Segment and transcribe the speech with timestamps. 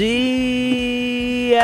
[0.00, 1.60] dia!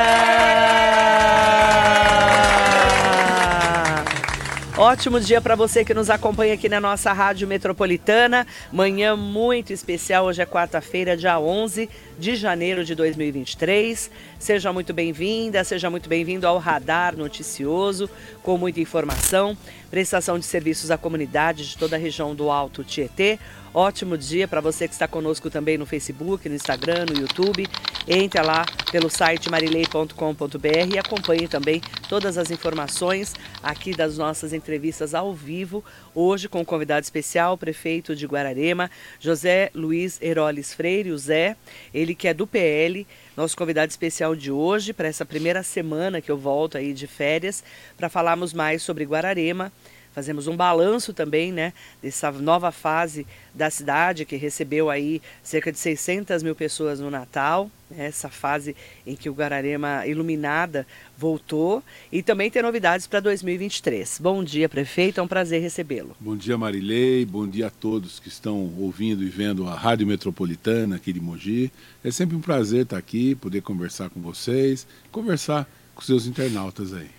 [4.76, 8.46] Ótimo dia para você que nos acompanha aqui na nossa Rádio Metropolitana.
[8.70, 11.88] Manhã muito especial, hoje é quarta-feira, dia 11
[12.18, 14.10] de janeiro de 2023.
[14.38, 18.10] Seja muito bem-vinda, seja muito bem-vindo ao Radar Noticioso,
[18.42, 19.56] com muita informação,
[19.90, 23.38] prestação de serviços à comunidade de toda a região do Alto Tietê.
[23.72, 27.66] Ótimo dia para você que está conosco também no Facebook, no Instagram, no YouTube.
[28.08, 35.12] Entre lá pelo site marilei.com.br e acompanhe também todas as informações aqui das nossas entrevistas
[35.12, 35.84] ao vivo.
[36.14, 38.88] Hoje com um convidado especial, o prefeito de Guararema,
[39.18, 41.56] José Luiz Heroles Freire, o Zé,
[41.92, 43.04] ele que é do PL,
[43.36, 47.64] nosso convidado especial de hoje, para essa primeira semana que eu volto aí de férias,
[47.96, 49.72] para falarmos mais sobre Guararema
[50.16, 55.78] fazemos um balanço também, né, dessa nova fase da cidade que recebeu aí cerca de
[55.78, 58.74] 600 mil pessoas no Natal, né, essa fase
[59.06, 60.86] em que o Guararema Iluminada
[61.18, 64.18] voltou e também tem novidades para 2023.
[64.18, 66.16] Bom dia, prefeito, é um prazer recebê-lo.
[66.18, 70.96] Bom dia, Marilei, bom dia a todos que estão ouvindo e vendo a Rádio Metropolitana
[70.96, 71.70] aqui de Mogi.
[72.02, 77.15] É sempre um prazer estar aqui, poder conversar com vocês, conversar com seus internautas aí.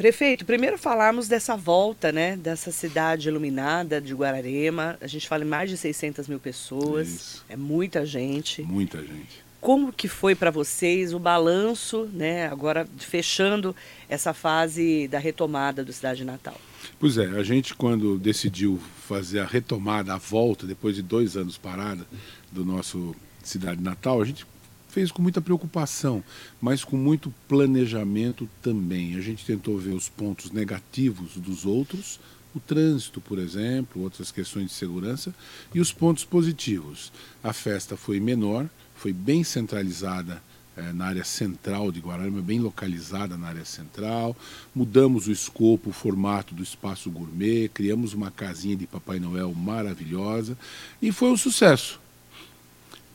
[0.00, 4.96] Prefeito, primeiro falarmos dessa volta, né, dessa cidade iluminada de Guararema.
[4.98, 7.44] A gente fala em mais de 600 mil pessoas, Isso.
[7.50, 8.62] é muita gente.
[8.62, 9.44] Muita gente.
[9.60, 13.76] Como que foi para vocês o balanço, né, agora fechando
[14.08, 16.58] essa fase da retomada do Cidade Natal?
[16.98, 21.58] Pois é, a gente quando decidiu fazer a retomada, a volta, depois de dois anos
[21.58, 22.06] parada
[22.50, 24.46] do nosso Cidade Natal, a gente
[24.90, 26.22] fez com muita preocupação,
[26.60, 29.16] mas com muito planejamento também.
[29.16, 32.20] A gente tentou ver os pontos negativos dos outros,
[32.54, 35.34] o trânsito, por exemplo, outras questões de segurança,
[35.72, 37.12] e os pontos positivos.
[37.42, 40.42] A festa foi menor, foi bem centralizada
[40.76, 44.36] é, na área central de Guararema, bem localizada na área central.
[44.74, 50.56] Mudamos o escopo, o formato do espaço gourmet, criamos uma casinha de Papai Noel maravilhosa
[51.02, 52.00] e foi um sucesso.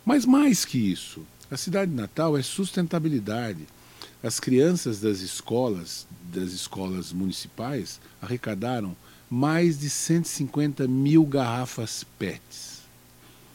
[0.05, 3.65] Mas mais que isso, a cidade de Natal é sustentabilidade.
[4.23, 8.95] As crianças das escolas, das escolas municipais, arrecadaram
[9.29, 12.81] mais de 150 mil garrafas PETs.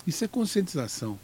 [0.06, 1.18] Isso é conscientização.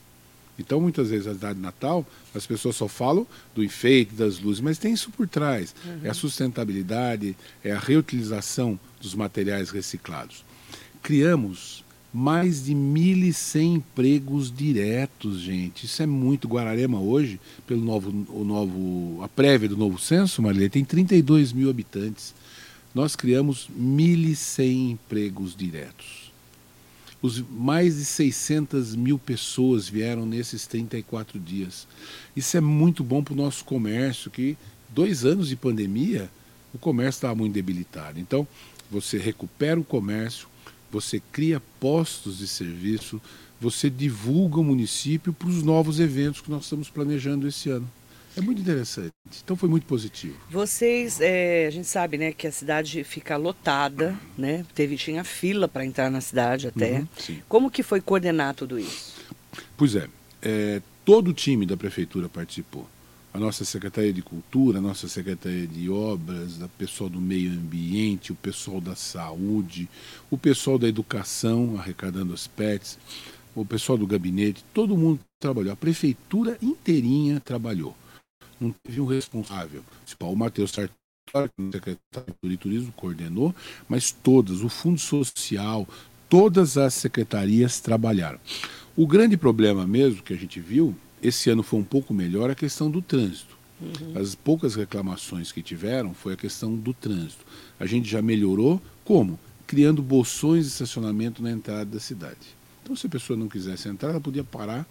[0.59, 4.61] Então, muitas vezes, a cidade de Natal, as pessoas só falam do enfeite, das luzes,
[4.61, 5.75] mas tem isso por trás.
[5.85, 6.01] Uhum.
[6.03, 10.45] É a sustentabilidade, é a reutilização dos materiais reciclados.
[11.03, 11.85] Criamos
[12.17, 15.85] mais de 1.100 empregos diretos, gente.
[15.85, 16.49] Isso é muito.
[16.49, 21.69] Guararema hoje, pelo novo, o novo, a prévia do novo censo, Marilene, tem 32 mil
[21.69, 22.35] habitantes.
[22.95, 26.33] Nós criamos 1.100 empregos diretos.
[27.21, 31.87] Os mais de 600 mil pessoas vieram nesses 34 dias.
[32.35, 34.57] Isso é muito bom para o nosso comércio, que
[34.89, 36.31] dois anos de pandemia,
[36.73, 38.19] o comércio estava muito debilitado.
[38.19, 38.49] Então,
[38.91, 40.49] você recupera o comércio,
[40.91, 43.21] você cria postos de serviço,
[43.61, 47.91] você divulga o município para os novos eventos que nós estamos planejando esse ano.
[48.37, 49.13] É muito interessante.
[49.43, 50.37] Então foi muito positivo.
[50.51, 54.65] Vocês, é, a gente sabe, né, que a cidade fica lotada, né?
[54.75, 56.99] Teve tinha fila para entrar na cidade até.
[56.99, 59.15] Uhum, Como que foi coordenar tudo isso?
[59.75, 60.07] Pois é,
[60.43, 62.87] é, todo o time da prefeitura participou
[63.37, 68.33] a nossa Secretaria de Cultura, a nossa Secretaria de Obras, o pessoal do Meio Ambiente,
[68.33, 69.89] o pessoal da Saúde,
[70.31, 72.99] o pessoal da Educação, arrecadando as PETs,
[73.55, 75.73] o pessoal do gabinete, todo mundo trabalhou.
[75.73, 77.95] A prefeitura inteirinha trabalhou.
[78.59, 79.85] Não teve um responsável.
[80.19, 83.55] O Matheus Sartori, secretário de Turismo, coordenou,
[83.87, 85.87] mas todas, o Fundo Social,
[86.29, 88.41] todas as secretarias trabalharam.
[88.97, 92.55] O grande problema mesmo que a gente viu esse ano foi um pouco melhor a
[92.55, 93.57] questão do trânsito.
[93.81, 94.21] Uhum.
[94.21, 97.45] As poucas reclamações que tiveram foi a questão do trânsito.
[97.79, 99.39] A gente já melhorou como?
[99.67, 102.57] Criando bolsões de estacionamento na entrada da cidade.
[102.83, 104.87] Então, se a pessoa não quisesse entrar, ela podia parar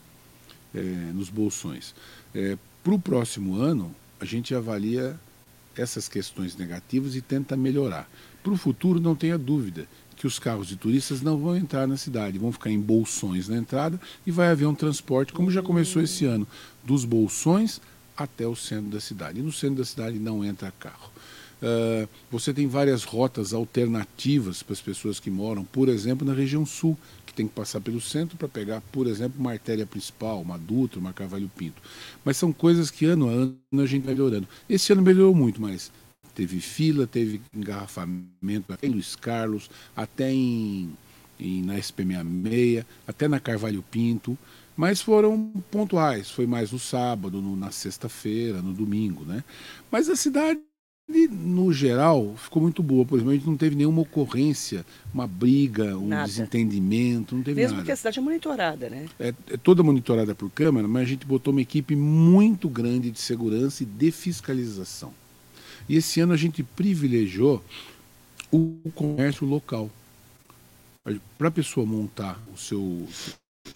[0.74, 0.82] é,
[1.14, 1.96] nos bolsões.
[2.34, 5.18] É, Para o próximo ano, a gente avalia
[5.76, 8.10] essas questões negativas e tenta melhorar.
[8.44, 11.98] Para o futuro, não tenha dúvida que os carros de turistas não vão entrar na
[11.98, 16.02] cidade, vão ficar em bolsões na entrada e vai haver um transporte, como já começou
[16.02, 16.48] esse ano,
[16.84, 17.82] dos bolsões
[18.16, 19.40] até o centro da cidade.
[19.40, 21.12] E no centro da cidade não entra carro.
[21.62, 26.66] Uh, você tem várias rotas alternativas para as pessoas que moram, por exemplo, na região
[26.66, 30.58] sul, que tem que passar pelo centro para pegar, por exemplo, uma artéria principal, uma
[30.58, 31.82] Dutra, uma Carvalho Pinto.
[32.24, 34.48] Mas são coisas que ano a ano a gente vai melhorando.
[34.70, 35.92] Esse ano melhorou muito, mas
[36.36, 40.92] teve fila, teve engarrafamento até em Luiz Carlos, até em,
[41.40, 44.38] em na SP66, até na Carvalho Pinto.
[44.78, 49.42] Mas foram pontuais, foi mais no sábado, no, na sexta-feira, no domingo, né?
[49.90, 50.60] Mas a cidade
[51.08, 53.06] no geral, ficou muito boa.
[53.06, 54.84] Por exemplo, a gente não teve nenhuma ocorrência,
[55.14, 56.28] uma briga, um nada.
[56.28, 57.84] desentendimento, não teve Mesmo nada.
[57.84, 59.06] porque a cidade é monitorada, né?
[59.20, 63.20] É, é, toda monitorada por câmera, mas a gente botou uma equipe muito grande de
[63.20, 65.14] segurança e de fiscalização.
[65.88, 67.64] E esse ano a gente privilegiou
[68.52, 69.90] o comércio local.
[71.38, 73.08] Para a pessoa montar o seu,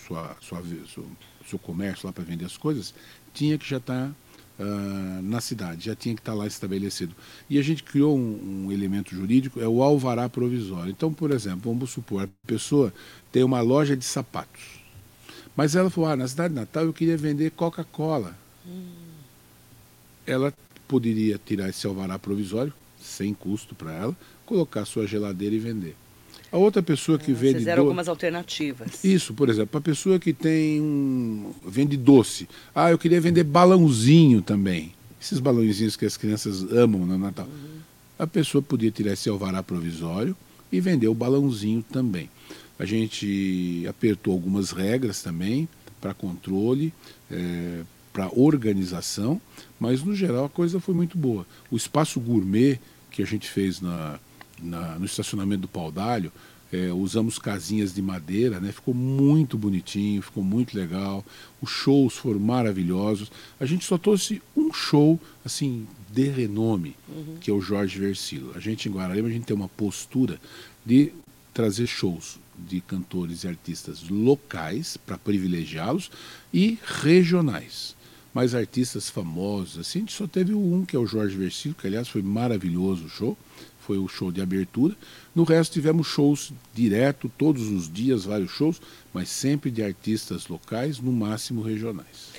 [0.07, 1.05] sua, sua, seu,
[1.47, 2.93] seu comércio lá para vender as coisas,
[3.33, 4.15] tinha que já estar tá
[4.59, 7.15] uh, na cidade, já tinha que estar lá estabelecido.
[7.49, 10.91] E a gente criou um, um, elemento jurídico, é o alvará provisório.
[10.91, 12.93] Então, por exemplo, vamos supor, a pessoa
[13.31, 14.79] tem uma loja de sapatos,
[15.55, 18.35] mas ela falou, ah, na cidade de Natal eu queria vender Coca-Cola.
[18.65, 18.87] Hum.
[20.25, 20.53] Ela
[20.89, 25.95] poderia tirar esse alvará provisório, sem custo para ela, colocar sua geladeira e vender.
[26.51, 27.59] A outra pessoa que ah, vende.
[27.59, 27.87] Fizeram do...
[27.87, 29.03] algumas alternativas.
[29.03, 31.53] Isso, por exemplo, a pessoa que tem um.
[31.63, 32.49] vende doce.
[32.73, 34.91] Ah, eu queria vender balãozinho também.
[35.21, 37.45] Esses balãozinhos que as crianças amam no Natal.
[37.45, 37.79] Uhum.
[38.17, 40.35] A pessoa podia tirar esse alvará provisório
[40.71, 42.29] e vender o balãozinho também.
[42.79, 45.69] A gente apertou algumas regras também
[46.01, 46.93] para controle,
[47.29, 47.81] é,
[48.19, 49.41] para organização,
[49.79, 51.47] mas no geral a coisa foi muito boa.
[51.71, 52.77] O espaço gourmet
[53.09, 54.19] que a gente fez na,
[54.61, 56.29] na, no estacionamento do Pau d'Alho,
[56.71, 58.73] é, usamos casinhas de madeira, né?
[58.73, 61.25] ficou muito bonitinho, ficou muito legal.
[61.61, 63.31] Os shows foram maravilhosos.
[63.57, 67.37] A gente só trouxe um show assim de renome, uhum.
[67.39, 68.51] que é o Jorge Versilo.
[68.53, 70.41] A gente em Guararema a gente tem uma postura
[70.85, 71.13] de
[71.53, 76.11] trazer shows de cantores e artistas locais para privilegiá-los
[76.53, 77.97] e regionais.
[78.33, 81.87] Mas artistas famosos, assim, a gente só teve um, que é o Jorge Versilo, que
[81.87, 83.37] aliás foi maravilhoso o show
[83.89, 84.95] foi o show de abertura.
[85.33, 88.79] No resto tivemos shows direto, todos os dias, vários shows,
[89.11, 92.29] mas sempre de artistas locais, no máximo regionais.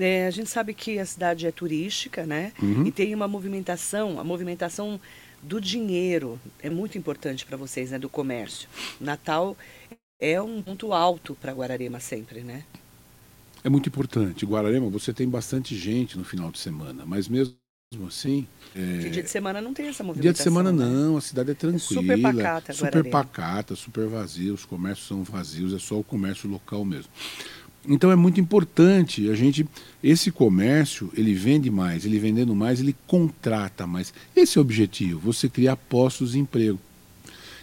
[0.00, 2.54] É, a gente sabe que a cidade é turística, né?
[2.62, 2.86] Uhum.
[2.86, 4.98] E tem uma movimentação, a movimentação
[5.42, 7.98] do dinheiro é muito importante para vocês, né?
[7.98, 8.66] Do comércio.
[8.98, 9.54] Natal
[10.18, 12.64] é um ponto alto para Guararema sempre, né?
[13.64, 14.44] É muito importante.
[14.44, 17.56] Guararema, você tem bastante gente no final de semana, mas mesmo
[18.06, 18.46] assim.
[18.76, 19.08] É...
[19.08, 20.22] dia de semana não tem essa movimentação.
[20.22, 20.84] Dia de semana né?
[20.84, 21.80] não, a cidade é tranquila.
[21.80, 26.48] É super pacata, Super pacata, super vazia, os comércios são vazios, é só o comércio
[26.48, 27.10] local mesmo.
[27.88, 29.66] Então é muito importante a gente.
[30.02, 34.12] Esse comércio, ele vende mais, ele vendendo mais, ele contrata mais.
[34.36, 36.78] Esse é o objetivo, você criar postos de emprego.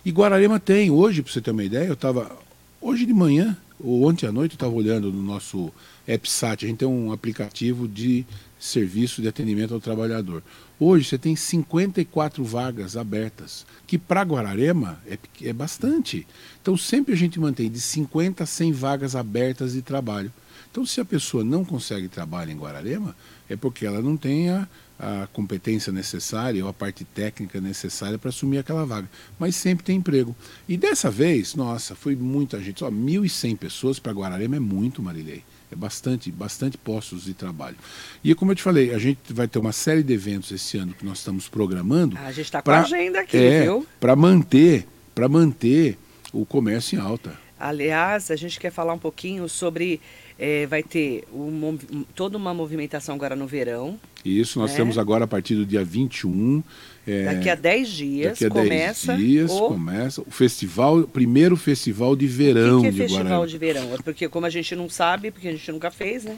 [0.04, 2.36] E Guararema tem, hoje, para você ter uma ideia, eu estava.
[2.80, 5.71] Hoje de manhã, ou ontem à noite, eu estava olhando no nosso
[6.07, 8.25] EPSAT, a gente tem um aplicativo de
[8.59, 10.44] serviço de atendimento ao trabalhador.
[10.80, 16.27] Hoje você tem 54 vagas abertas, que para Guararema é, é bastante.
[16.62, 20.31] Então sempre a gente mantém de 50 a 100 vagas abertas de trabalho.
[20.71, 23.15] Então se a pessoa não consegue trabalho em Guararema,
[23.50, 28.30] é porque ela não tem a, a competência necessária ou a parte técnica necessária para
[28.30, 29.09] assumir aquela vaga.
[29.38, 30.36] Mas sempre tem emprego.
[30.69, 32.80] E dessa vez, nossa, foi muita gente.
[32.80, 35.44] Só 1.100 pessoas para Guararema é muito, Marilei.
[35.71, 37.77] É bastante, bastante postos de trabalho.
[38.23, 40.94] E como eu te falei, a gente vai ter uma série de eventos esse ano
[40.94, 42.18] que nós estamos programando.
[42.18, 43.88] Ah, a gente está com a agenda aqui, é, viu?
[44.00, 44.85] Para manter,
[45.15, 45.97] para manter
[46.33, 47.39] o comércio em alta.
[47.57, 50.01] Aliás, a gente quer falar um pouquinho sobre.
[50.43, 51.77] É, vai ter um,
[52.15, 53.99] toda uma movimentação agora no verão.
[54.25, 54.77] Isso, nós né?
[54.77, 56.63] temos agora a partir do dia 21
[57.06, 59.13] é, daqui a 10 dias daqui a começa.
[59.13, 59.68] 10 dias o...
[59.68, 63.51] começa o festival, primeiro festival de verão o que, que é de festival Guarani.
[63.51, 63.94] de verão?
[63.94, 66.37] É porque como a gente não sabe, porque a gente nunca fez, né?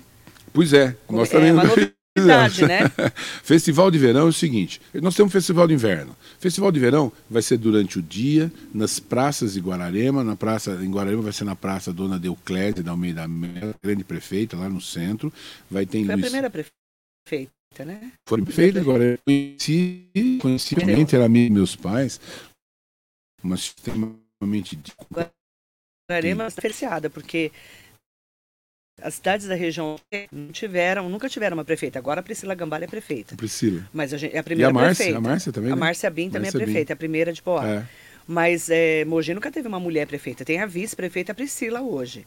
[0.54, 1.63] Pois é, nós é também uma
[2.17, 2.79] novidade, né?
[3.43, 6.15] festival de verão é o seguinte: nós temos festival de inverno.
[6.39, 10.91] Festival de verão vai ser durante o dia nas praças de Guararema, na praça em
[10.91, 15.32] Guararema vai ser na praça Dona Deuclésia da Almeida Mela, grande prefeita lá no centro,
[15.70, 16.25] vai ter Foi Luiz...
[16.25, 17.51] a primeira prefeita
[17.84, 18.12] né?
[18.27, 19.03] Foi feito agora.
[19.03, 20.08] Eu conheci,
[20.39, 22.22] conheci realmente, era amigo meus pais,
[23.41, 24.79] mas extremamente.
[26.08, 27.51] Guararema está porque
[29.02, 29.96] as cidades da região
[30.32, 31.98] não tiveram, nunca tiveram uma prefeita.
[31.98, 33.36] Agora a Priscila Gambale é prefeita.
[33.36, 33.82] Priscila.
[33.92, 35.18] Mas a gente, é a primeira e a Márcia, prefeita.
[35.18, 35.72] A Márcia também.
[35.72, 35.80] A né?
[35.80, 36.94] Márcia Bin também Márcia é prefeita, Bin.
[36.94, 37.68] a primeira de Poá.
[37.68, 37.84] É.
[38.28, 40.46] Mas é, Mogi nunca teve uma mulher prefeita.
[40.46, 42.26] Tem a vice-prefeita Priscila hoje.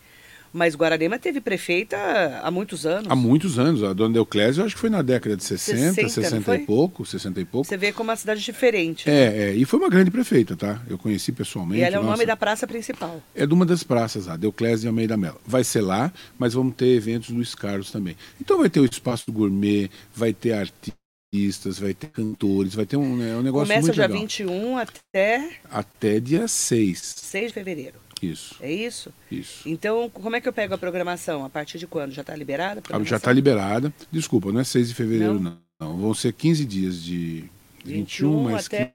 [0.56, 3.10] Mas Guararema teve prefeita há muitos anos.
[3.10, 3.82] Há muitos anos.
[3.82, 7.40] A dona Euclésia, acho que foi na década de 60, 60, 60 e pouco, 60
[7.42, 7.68] e pouco.
[7.68, 9.06] Você vê como uma cidade diferente.
[9.06, 9.38] É, né?
[9.50, 10.80] é, e foi uma grande prefeita, tá?
[10.88, 11.82] Eu conheci pessoalmente.
[11.82, 13.22] E ela é o nossa, nome da praça principal.
[13.34, 15.36] É de uma das praças, a Deuclésia e Almeida Mela.
[15.46, 18.16] Vai ser lá, mas vamos ter eventos Luiz Carlos também.
[18.40, 23.14] Então vai ter o espaço gourmet, vai ter artistas vai ter cantores, vai ter um,
[23.14, 24.20] né, um negócio Começa muito dia legal.
[24.20, 25.50] 21 até...
[25.70, 26.98] Até dia 6.
[26.98, 28.05] 6 de fevereiro.
[28.22, 28.56] Isso.
[28.60, 29.12] É isso?
[29.30, 29.68] Isso.
[29.68, 31.44] Então, como é que eu pego a programação?
[31.44, 32.12] A partir de quando?
[32.12, 32.82] Já está liberada?
[32.90, 33.92] Ah, já está liberada.
[34.10, 35.58] Desculpa, não é 6 de fevereiro, não.
[35.78, 35.88] Não?
[35.92, 35.96] não.
[35.98, 37.44] Vão ser 15 dias de
[37.84, 37.98] 21,
[38.38, 38.92] 21 mais até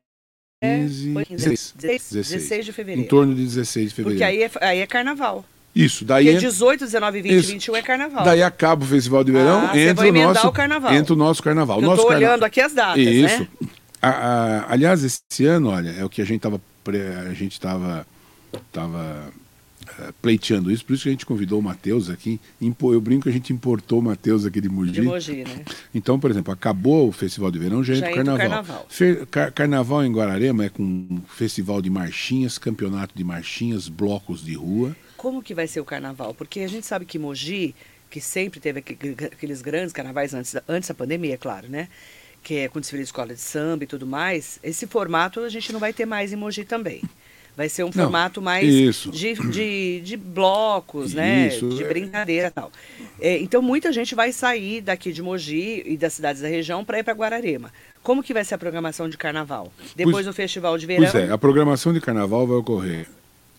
[0.64, 1.74] 15, Foi 16.
[1.78, 3.10] 16, 16 de Em fevereiro.
[3.10, 4.20] torno de 16 de fevereiro.
[4.20, 5.46] Porque aí é, aí é carnaval.
[5.74, 7.48] Isso, daí, Porque entra- 18, 19, 20 Isso.
[7.52, 8.26] 21 é carnaval.
[8.26, 10.94] daí acaba o Festival de Verão, Ah, entra vai o nosso o carnaval.
[10.94, 11.80] entra o nosso carnaval.
[11.80, 13.40] eu nosso tô olhando aqui as datas, Isso.
[13.40, 13.48] né?
[14.02, 16.60] A- a- aliás, esse ano, olha, é o que a gente estava
[17.30, 18.06] a gente estava
[18.72, 19.32] tava,
[20.00, 22.40] eh, pleiteando isso, por isso que a gente convidou o Matheus aqui.
[22.60, 24.92] Impo- Eu brinco que a gente importou o Matheus aqui de Mogi.
[24.92, 25.66] De Mogi, né?
[25.94, 28.86] Então, por exemplo, acabou o Festival de Verão, já, Já entra o Carnaval.
[28.88, 29.26] Carnaval.
[29.30, 34.54] Car- carnaval em Guararema é com um festival de marchinhas, campeonato de marchinhas, blocos de
[34.54, 34.96] rua.
[35.18, 36.34] Como que vai ser o carnaval?
[36.34, 37.76] Porque a gente sabe que Mogi,
[38.10, 41.88] que sempre teve aqu- aqueles grandes carnavais antes da, antes da pandemia, é claro, né?
[42.44, 44.60] Que é com desfile de escola de samba e tudo mais.
[44.64, 47.04] Esse formato a gente não vai ter mais em Mogi também.
[47.56, 48.66] Vai ser um Não, formato mais
[49.12, 51.48] de, de, de blocos, né?
[51.48, 51.88] Isso, De é.
[51.88, 52.72] brincadeira e tal.
[53.20, 57.00] É, então muita gente vai sair daqui de Mogi e das cidades da região para
[57.00, 57.72] ir para Guararema.
[58.02, 59.72] Como que vai ser a programação de carnaval?
[59.96, 61.04] Depois do festival de verão?
[61.12, 63.08] Pois é, a programação de carnaval vai ocorrer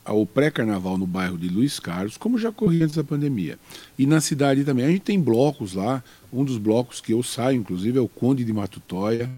[0.05, 3.59] ao pré-carnaval no bairro de Luiz Carlos, como já ocorria antes da pandemia.
[3.99, 4.85] E na cidade também.
[4.85, 8.45] A gente tem blocos lá, um dos blocos que eu saio, inclusive, é o Conde
[8.45, 9.31] de Matutóia.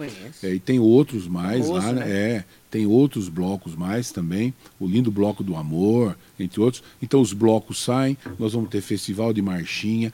[0.43, 2.05] É, e tem outros mais lá, né?
[2.05, 2.11] né?
[2.11, 4.55] É, tem outros blocos mais também.
[4.81, 6.83] O lindo bloco do amor, entre outros.
[7.03, 10.13] Então os blocos saem, nós vamos ter festival de marchinha.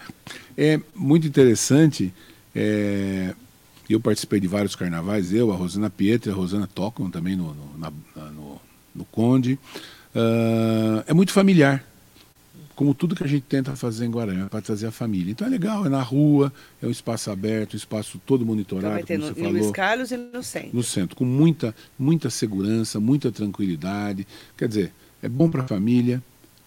[0.58, 2.12] É muito interessante.
[2.54, 3.34] é,
[3.88, 7.78] eu participei de vários carnavais, eu, a Rosana Pietra, a Rosana tocam também no, no,
[7.78, 7.92] na-
[8.30, 8.60] no-
[8.94, 9.58] no Conde.
[10.14, 11.84] Ah, é muito familiar
[12.74, 15.30] como tudo que a gente tenta fazer em Guarani, para trazer a família.
[15.32, 16.50] Então é legal, é na rua,
[16.82, 19.70] é um espaço aberto, um espaço todo Então monitorado, vai ter como no, falou Luiz
[19.70, 20.70] Carlos e no centro.
[20.72, 24.26] no centro, com muita, muita segurança, muita tranquilidade.
[24.56, 26.22] Quer dizer, é bom para a família,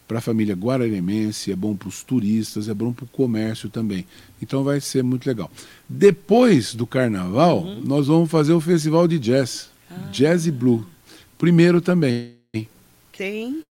[0.08, 4.06] para a família guararemense, é bom para os turistas, é bom para o comércio também.
[4.40, 5.50] Então vai ser muito legal.
[5.90, 7.82] Depois do carnaval, Uhum.
[7.84, 9.96] nós vamos fazer o festival de jazz, Ah.
[10.12, 10.86] Jazz e Blue.
[11.40, 12.34] Primeiro também.
[13.17, 13.62] Tem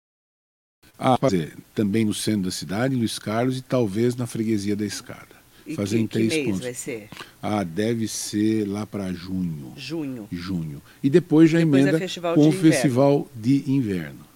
[0.99, 4.85] A fazer também no centro da cidade, em Luiz Carlos, e talvez na freguesia da
[4.85, 5.43] escada.
[5.67, 6.61] E fazer que, em três que mês pontos.
[6.63, 7.09] vai ser?
[7.41, 9.73] Ah, deve ser lá para junho.
[9.77, 10.27] Junho.
[10.31, 10.83] junho.
[11.03, 12.73] E depois já Depois é emenda festival com de o inverno.
[12.73, 14.33] festival de inverno.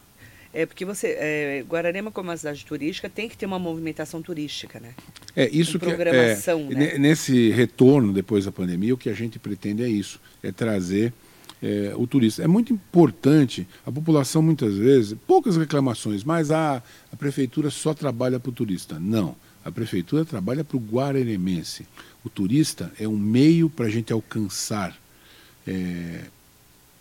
[0.55, 1.09] É porque você.
[1.19, 4.95] É, Guararema, como uma cidade turística, tem que ter uma movimentação turística, né?
[5.35, 6.93] É isso Com que programação, é, né?
[6.93, 11.13] ne- nesse retorno depois da pandemia, o que a gente pretende é isso, é trazer
[11.67, 12.45] é, o turista.
[12.45, 16.81] É muito importante, a população muitas vezes, poucas reclamações, mas a,
[17.13, 19.01] a prefeitura só trabalha para o turista.
[19.01, 21.85] Não, a prefeitura trabalha para o guareremense.
[22.25, 24.97] O turista é um meio para a gente alcançar
[25.67, 26.27] é,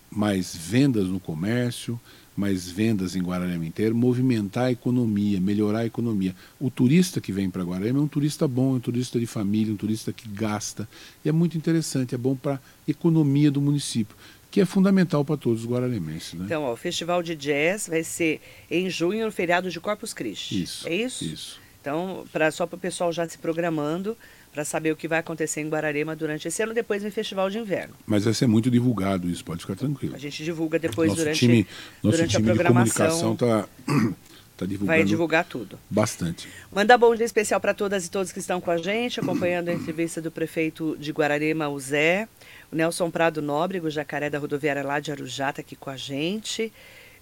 [0.10, 2.00] mais vendas no comércio,
[2.36, 6.36] mais vendas em Guararema inteiro, movimentar a economia, melhorar a economia.
[6.60, 9.74] O turista que vem para Guararema é um turista bom, é um turista de família,
[9.74, 10.88] um turista que gasta.
[11.24, 14.16] E é muito interessante, é bom para a economia do município,
[14.56, 16.34] que é fundamental para todos os guararemenses.
[16.34, 16.46] Né?
[16.46, 18.40] Então, ó, o Festival de Jazz vai ser
[18.72, 20.64] em junho, no feriado de Corpus Christi.
[20.64, 20.88] isso.
[20.88, 21.26] É isso?
[21.26, 21.60] Isso.
[21.82, 24.18] Então, pra, só para o pessoal já se programando
[24.54, 27.58] para saber o que vai acontecer em Guararema durante esse ano, depois vem Festival de
[27.58, 27.96] Inverno.
[28.08, 30.16] Mas vai ser muito divulgado isso, pode ficar tranquilo.
[30.16, 31.68] A gente divulga depois nosso durante, time,
[32.02, 33.34] nosso durante time a de programação.
[33.34, 33.68] comunicação está
[34.56, 35.78] tá divulgando vai divulgar tudo.
[35.90, 36.48] bastante.
[36.74, 39.74] Mandar bom dia especial para todas e todos que estão com a gente, acompanhando a
[39.74, 42.30] entrevista do prefeito de Guararema, o Zé.
[42.76, 46.72] Nelson Prado Nóbrego, jacaré da rodoviária lá de Arujá, está aqui com a gente.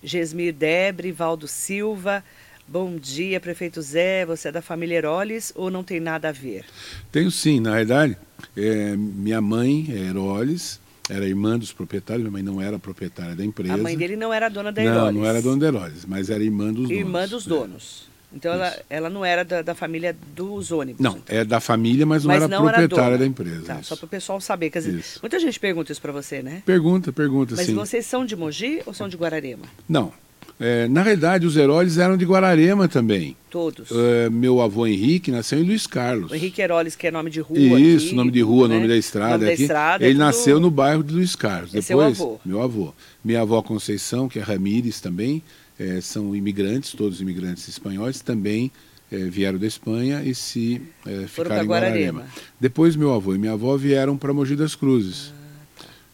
[0.03, 2.23] Gesmir Debre, Valdo Silva.
[2.67, 4.25] Bom dia, prefeito Zé.
[4.25, 6.65] Você é da família Heroles ou não tem nada a ver?
[7.11, 8.17] Tenho sim, na verdade,
[8.57, 10.79] é, minha mãe é Heroles,
[11.09, 13.75] era irmã dos proprietários, minha mãe não era proprietária da empresa.
[13.75, 15.15] A mãe dele não era dona da Não, Heroles.
[15.15, 16.91] não era dona da Heroles, mas era irmã dos donos.
[16.91, 17.49] Irmã dos É.
[17.49, 18.12] donos.
[18.35, 20.99] Então ela, ela não era da, da família dos ônibus.
[21.01, 21.37] Não, então.
[21.37, 23.17] é da família, mas não Mas era não era proprietária dona.
[23.19, 23.63] da empresa.
[23.65, 24.69] Tá, só para o pessoal saber.
[24.71, 25.19] Quer dizer, Isso.
[25.21, 26.63] muita gente pergunta isso para você, né?
[26.65, 27.75] Pergunta, pergunta, Mas sim.
[27.75, 29.63] vocês são de Mogi ou são de Guararema?
[29.87, 30.11] Não,
[30.59, 33.35] é, na realidade os Heroles eram de Guararema também.
[33.49, 33.89] Todos.
[33.91, 36.31] É, meu avô Henrique nasceu em Luiz Carlos.
[36.31, 37.57] O Henrique Heroles, que é nome de rua.
[37.79, 38.75] Isso, aqui, nome de rua, né?
[38.75, 39.33] nome da estrada.
[39.37, 41.73] Nome da estrada, é Ele tudo- nasceu no bairro de Luiz Carlos.
[41.75, 42.39] É seu Depois, avô.
[42.43, 42.93] meu avô.
[43.23, 45.41] Minha avó Conceição, que é Ramírez também,
[45.79, 48.71] eh, são imigrantes, todos imigrantes espanhóis, também
[49.11, 52.19] eh, vieram da Espanha e se Foram ficaram em Guararema.
[52.21, 52.25] Guararema.
[52.59, 55.31] Depois meu avô e minha avó vieram para Mogi das Cruzes.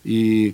[0.06, 0.54] E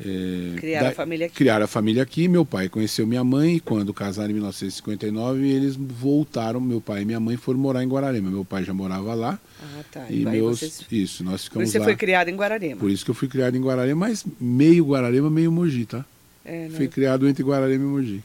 [0.00, 1.34] eh, Criaram da- a família aqui.
[1.36, 2.28] Criaram a família aqui.
[2.28, 6.60] Meu pai conheceu minha mãe e quando casaram em 1959, eles voltaram.
[6.60, 8.30] Meu pai e minha mãe foram morar em Guararema.
[8.30, 9.38] Meu pai já morava lá.
[9.62, 10.06] Ah, tá.
[10.10, 10.58] E aí meus.
[10.60, 11.84] vocês- Isso, nós Por ficamos isso você lá.
[11.84, 12.76] foi criado em Guararema.
[12.80, 16.04] Por isso que eu fui criado em Guararema, mas meio Guararema, meio Mogi, tá?
[16.44, 16.70] É, né?
[16.76, 18.22] Fui criado entre Guararema e Mogi.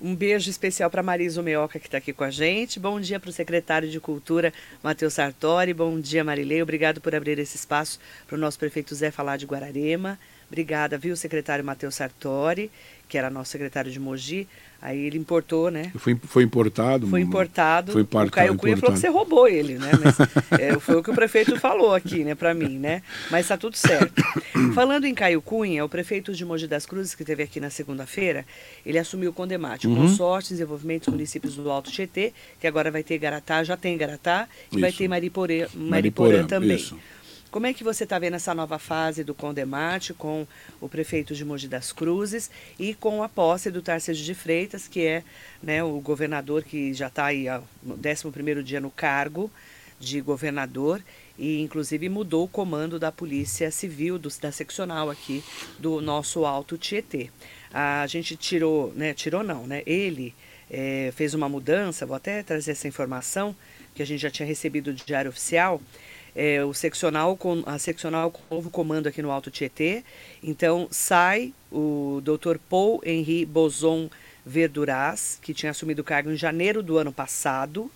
[0.00, 2.80] Um beijo especial para Marisa Meoca, que está aqui com a gente.
[2.80, 5.72] Bom dia para o secretário de Cultura, Matheus Sartori.
[5.72, 6.62] Bom dia, Marilei.
[6.62, 10.18] Obrigado por abrir esse espaço para o nosso prefeito Zé falar de Guararema.
[10.48, 12.70] Obrigada, viu, secretário Matheus Sartori,
[13.08, 14.48] que era nosso secretário de Mogi.
[14.82, 15.92] Aí ele importou, né?
[15.96, 17.06] Foi, foi importado.
[17.06, 17.92] Foi importado.
[17.92, 19.90] Foi importado, o Caio Cunha falou que você roubou ele, né?
[20.02, 23.02] Mas, é, foi o que o prefeito falou aqui, né, para mim, né?
[23.30, 24.22] Mas tá tudo certo.
[24.74, 28.46] Falando em Caio Cunha, o prefeito de Mogi das Cruzes, que esteve aqui na segunda-feira,
[28.86, 29.96] ele assumiu o Condemate, o uhum.
[29.96, 33.98] Consórcio de Desenvolvimento dos Municípios do Alto Tietê, que agora vai ter Garatá, já tem
[33.98, 34.80] Garatá, e isso.
[34.80, 36.76] vai ter Mariporã, Mariporã, Mariporã também.
[36.76, 36.96] Isso.
[37.50, 40.46] Como é que você está vendo essa nova fase do Condemate com
[40.80, 45.04] o prefeito de Mogi das Cruzes e com a posse do Tarcísio de Freitas, que
[45.04, 45.24] é
[45.60, 47.46] né, o governador que já está aí
[47.82, 49.50] no 11º dia no cargo
[49.98, 51.02] de governador
[51.36, 55.42] e inclusive mudou o comando da Polícia Civil, do, da seccional aqui
[55.76, 57.30] do nosso Alto Tietê.
[57.74, 60.32] A gente tirou, né, tirou não, né, ele
[60.70, 63.56] é, fez uma mudança, vou até trazer essa informação,
[63.92, 65.80] que a gente já tinha recebido do Diário Oficial,
[66.34, 70.02] é, o seccional com a seccional com novo comando aqui no Alto Tietê.
[70.42, 72.56] Então sai o Dr.
[72.68, 74.10] Paul Henri Boson
[74.44, 77.90] Verduraz, que tinha assumido o cargo em janeiro do ano passado,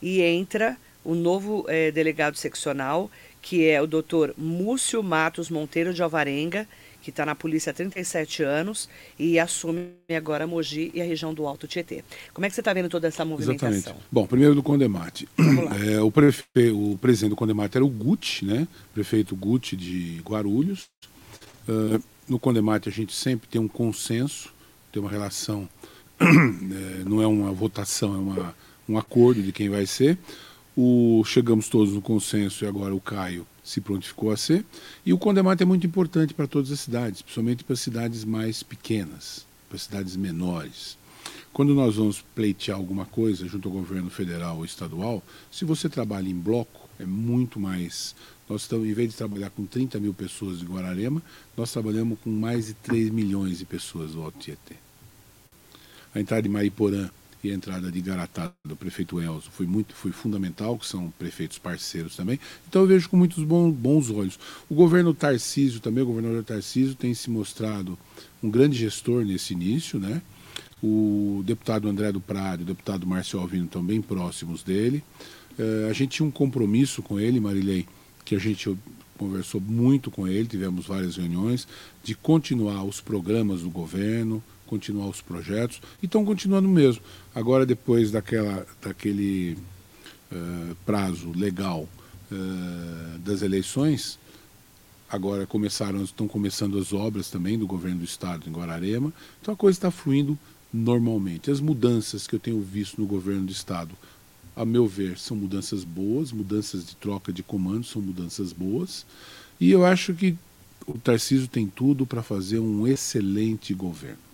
[0.00, 3.10] e entra o novo é, delegado seccional,
[3.42, 4.32] que é o Dr.
[4.36, 6.68] Múcio Matos Monteiro de Alvarenga,
[7.02, 8.88] que está na polícia há 37 anos
[9.18, 12.04] e assume agora Mogi e a região do Alto Tietê.
[12.32, 13.70] Como é que você está vendo toda essa movimentação?
[13.70, 14.04] Exatamente.
[14.10, 15.28] Bom, primeiro do Condemate.
[15.88, 16.44] É, o, prefe...
[16.72, 18.66] o presidente do Condemate era o Guti, né?
[18.92, 20.88] prefeito Guti de Guarulhos.
[21.68, 24.52] Uh, no Condemate a gente sempre tem um consenso,
[24.92, 25.68] tem uma relação,
[26.20, 28.54] é, não é uma votação, é uma,
[28.88, 30.18] um acordo de quem vai ser.
[30.82, 34.64] O, chegamos todos no consenso e agora o Caio se prontificou a ser.
[35.04, 39.44] E o Condemate é muito importante para todas as cidades, principalmente para cidades mais pequenas,
[39.68, 40.96] para cidades menores.
[41.52, 45.22] Quando nós vamos pleitear alguma coisa junto ao governo federal ou estadual,
[45.52, 48.14] se você trabalha em bloco, é muito mais.
[48.48, 51.22] Nós estamos, em vez de trabalhar com 30 mil pessoas em Guararema,
[51.54, 54.76] nós trabalhamos com mais de 3 milhões de pessoas no Alto Tietê.
[56.14, 57.10] A entrada de Mariporã
[57.42, 61.58] e a entrada de Garatá do prefeito Elzo foi muito foi fundamental, que são prefeitos
[61.58, 62.38] parceiros também.
[62.68, 64.38] Então eu vejo com muitos bons, bons olhos.
[64.68, 67.98] O governo Tarcísio também, o governador Tarcísio tem se mostrado
[68.42, 70.20] um grande gestor nesse início, né?
[70.82, 75.02] O deputado André do Prado, o deputado Márcio Alvino bem próximos dele.
[75.58, 77.86] Uh, a gente tinha um compromisso com ele, Marilei,
[78.24, 78.74] que a gente
[79.18, 81.68] conversou muito com ele, tivemos várias reuniões,
[82.02, 87.02] de continuar os programas do governo, continuar os projetos e estão continuando mesmo.
[87.34, 89.58] Agora, depois daquela, daquele
[90.30, 91.88] uh, prazo legal
[92.30, 94.16] uh, das eleições,
[95.10, 99.56] agora começaram, estão começando as obras também do governo do estado em Guararema, então a
[99.56, 100.38] coisa está fluindo
[100.72, 101.50] normalmente.
[101.50, 103.90] As mudanças que eu tenho visto no governo do estado,
[104.54, 109.04] a meu ver, são mudanças boas, mudanças de troca de comando são mudanças boas,
[109.58, 110.36] e eu acho que
[110.86, 114.29] o Tarcísio tem tudo para fazer um excelente governo.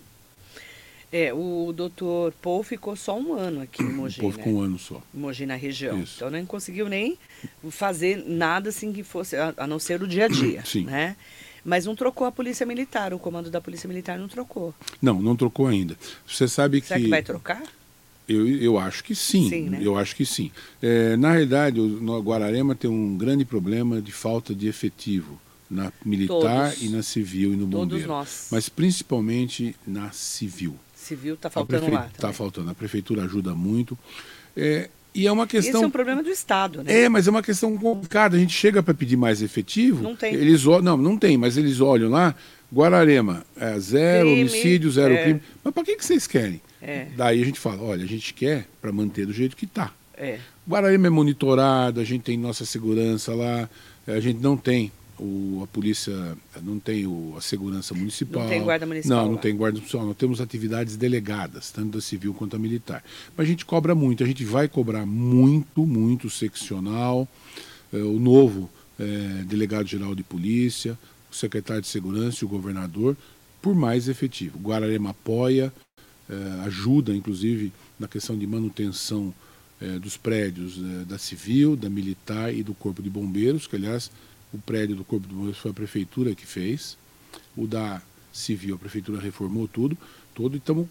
[1.11, 4.59] É, o doutor Paul ficou só um ano aqui em Mogi, O Paul ficou né?
[4.59, 5.01] um ano só.
[5.13, 6.01] Mogi na região.
[6.01, 6.15] Isso.
[6.17, 7.17] Então não conseguiu nem
[7.69, 10.83] fazer nada assim que fosse, a, a não ser o dia a dia, Sim.
[10.85, 11.15] né?
[11.63, 14.73] Mas não trocou a polícia militar, o comando da polícia militar não trocou.
[15.01, 15.97] Não, não trocou ainda.
[16.25, 17.05] Você sabe Será que...
[17.05, 17.61] que vai trocar?
[18.27, 19.79] Eu, eu acho que sim, sim né?
[19.81, 20.51] eu acho que sim.
[20.81, 25.39] É, na realidade, o Guararema tem um grande problema de falta de efetivo
[25.69, 26.81] na militar Todos.
[26.83, 28.07] e na civil e no Todos bombeiro.
[28.07, 28.47] nós.
[28.51, 30.75] Mas principalmente na civil.
[31.07, 31.95] Civil está faltando prefe...
[31.95, 32.09] lá.
[32.13, 32.69] Está faltando.
[32.69, 33.97] A prefeitura ajuda muito.
[34.55, 35.75] É, e é uma questão.
[35.75, 37.03] Esse é um problema do Estado, né?
[37.03, 38.37] É, mas é uma questão complicada.
[38.37, 40.03] A gente chega para pedir mais efetivo.
[40.03, 40.33] Não tem.
[40.33, 42.35] Eles Não, não tem, mas eles olham lá.
[42.71, 45.23] Guararema, é zero Crime, homicídio, zero é.
[45.23, 45.41] crime.
[45.63, 46.61] Mas para que, que vocês querem?
[46.81, 47.07] É.
[47.15, 49.91] Daí a gente fala: olha, a gente quer para manter do jeito que está.
[50.15, 50.37] É.
[50.67, 53.69] Guararema é monitorado, a gente tem nossa segurança lá,
[54.05, 58.43] a gente não tem o, a polícia, não tem o, a segurança municipal.
[58.43, 59.41] Não tem guarda municipal Não, não lá.
[59.41, 60.05] tem guarda municipal.
[60.05, 63.03] Nós temos atividades delegadas, tanto da civil quanto da militar.
[63.35, 67.27] Mas a gente cobra muito, a gente vai cobrar muito, muito seccional,
[67.91, 70.97] eh, o novo eh, delegado-geral de polícia,
[71.31, 73.15] o secretário de segurança e o governador,
[73.61, 74.57] por mais efetivo.
[74.59, 75.73] Guararema apoia,
[76.29, 79.33] eh, ajuda, inclusive, na questão de manutenção
[79.81, 84.11] eh, dos prédios eh, da civil, da militar e do corpo de bombeiros, que aliás
[84.57, 86.97] o prédio do corpo de bombeiros foi a prefeitura que fez,
[87.55, 89.97] o da civil a prefeitura reformou tudo,
[90.33, 90.87] todo e estamos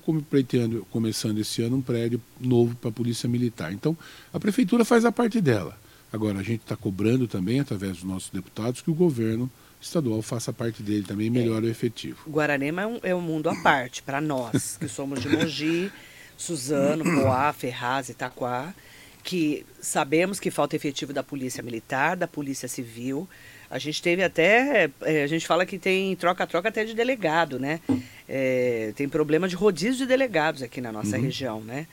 [0.91, 3.73] começando esse ano um prédio novo para a polícia militar.
[3.73, 3.97] Então
[4.33, 5.79] a prefeitura faz a parte dela.
[6.13, 9.51] Agora a gente está cobrando também através dos nossos deputados que o governo
[9.81, 11.69] estadual faça parte dele também e melhore é.
[11.69, 12.19] o efetivo.
[12.29, 15.93] Guararema é um, é um mundo à parte para nós, que somos de Mogi,
[16.37, 18.75] Suzano, Poá, Ferraz, Itaquá,
[19.23, 23.29] que sabemos que falta efetivo da Polícia Militar, da Polícia Civil.
[23.71, 27.81] A gente teve até, é, a gente fala que tem troca-troca até de delegado, né?
[28.29, 31.23] É, tem problema de rodízio de delegados aqui na nossa uhum.
[31.23, 31.87] região, né?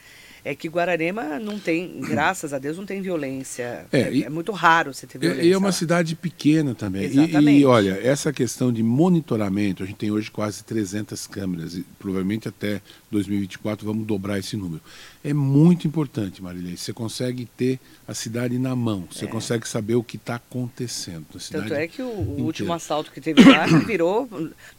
[0.46, 3.86] É que Guararema não tem, graças a Deus, não tem violência.
[3.92, 5.44] É, é, e, é muito raro você ter violência.
[5.44, 5.72] E é uma lá.
[5.72, 7.04] cidade pequena também.
[7.04, 7.58] Exatamente.
[7.58, 11.86] E, e, olha, essa questão de monitoramento, a gente tem hoje quase 300 câmeras, e
[11.98, 14.82] provavelmente até 2024 vamos dobrar esse número.
[15.24, 16.76] É muito importante, Marilei.
[16.76, 19.28] Você consegue ter a cidade na mão, você é.
[19.28, 21.26] consegue saber o que está acontecendo.
[21.50, 24.30] Tanto é que o, o último assalto que teve lá virou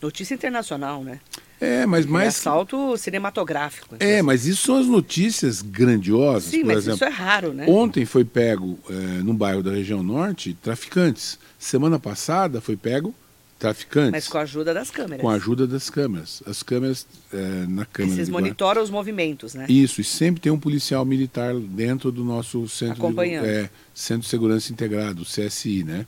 [0.02, 1.20] notícia internacional, né?
[1.64, 2.28] É, mas mais.
[2.28, 3.96] assalto cinematográfico.
[3.98, 6.50] É, mas isso são as notícias grandiosas.
[6.50, 7.66] Sim, mas exemplo, isso é raro, né?
[7.68, 11.38] Ontem foi pego, é, no bairro da região norte, traficantes.
[11.58, 13.14] Semana passada foi pego
[13.58, 14.10] traficantes.
[14.12, 15.20] Mas com a ajuda das câmeras.
[15.20, 16.42] Com a ajuda das câmeras.
[16.46, 18.16] As câmeras é, na câmera.
[18.16, 19.66] Vocês monitoram os movimentos, né?
[19.68, 23.44] Isso, e sempre tem um policial militar dentro do nosso centro, Acompanhando.
[23.44, 26.06] De, é, centro de Segurança Integrado, CSI, né?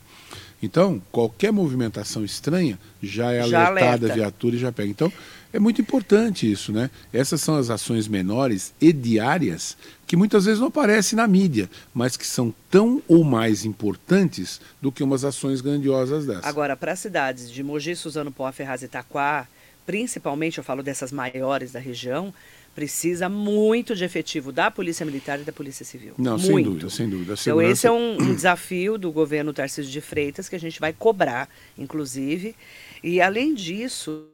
[0.61, 4.89] Então, qualquer movimentação estranha já é já alertada a viatura e já pega.
[4.89, 5.13] Então,
[5.53, 6.89] é muito importante isso, né?
[7.13, 12.17] Essas são as ações menores e diárias que muitas vezes não aparecem na mídia, mas
[12.17, 16.45] que são tão ou mais importantes do que umas ações grandiosas dessas.
[16.45, 19.47] Agora, para as cidades de Mogi, Suzano, Poá, Ferraz e Itaquá,
[19.85, 22.33] principalmente, eu falo dessas maiores da região,
[22.77, 26.13] precisa muito de efetivo da Polícia Militar e da Polícia Civil.
[26.15, 26.45] Não, muito.
[26.45, 27.33] sem dúvida, sem dúvida.
[27.33, 30.93] Então esse é um, um desafio do governo Tarcísio de Freitas que a gente vai
[30.93, 32.55] cobrar, inclusive.
[33.03, 34.27] E além disso,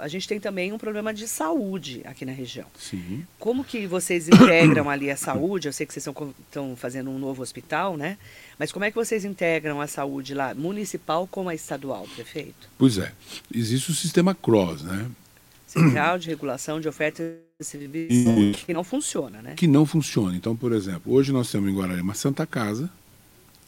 [0.00, 2.66] a gente tem também um problema de saúde aqui na região.
[2.78, 3.26] Sim.
[3.38, 5.66] Como que vocês integram ali a saúde?
[5.66, 8.18] Eu sei que vocês estão fazendo um novo hospital, né?
[8.58, 12.68] Mas como é que vocês integram a saúde lá, municipal com a estadual, prefeito?
[12.76, 13.14] Pois é.
[13.50, 15.10] Existe o sistema CROSS, né?
[15.66, 17.47] Central de Regulação de Oferta
[18.64, 19.54] que não funciona, né?
[19.54, 20.36] Que não funciona.
[20.36, 22.88] Então, por exemplo, hoje nós temos em Guararema Santa Casa,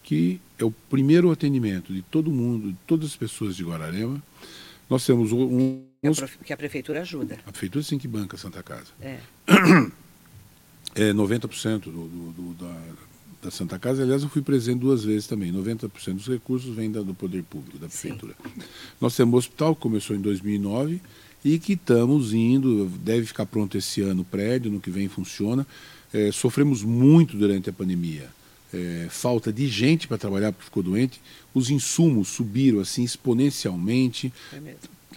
[0.04, 4.22] que é o primeiro atendimento de todo mundo, de todas as pessoas de Guararema.
[4.88, 5.82] Nós temos um.
[6.44, 7.38] Que a prefeitura ajuda.
[7.44, 8.92] A prefeitura sim que banca a Santa Casa.
[9.00, 9.18] É.
[10.92, 12.82] É 90% do, do, do, da,
[13.42, 14.02] da Santa Casa.
[14.02, 15.52] Aliás, eu fui presente duas vezes também.
[15.52, 18.34] 90% dos recursos vêm do poder público, da prefeitura.
[18.42, 18.62] Sim.
[19.00, 21.00] Nós temos o hospital, que começou em 2009
[21.44, 25.66] e que estamos indo, deve ficar pronto esse ano o prédio, no que vem funciona.
[26.12, 28.28] É, sofremos muito durante a pandemia.
[28.72, 31.20] É, falta de gente para trabalhar porque ficou doente,
[31.52, 34.32] os insumos subiram assim exponencialmente.
[34.52, 34.74] É.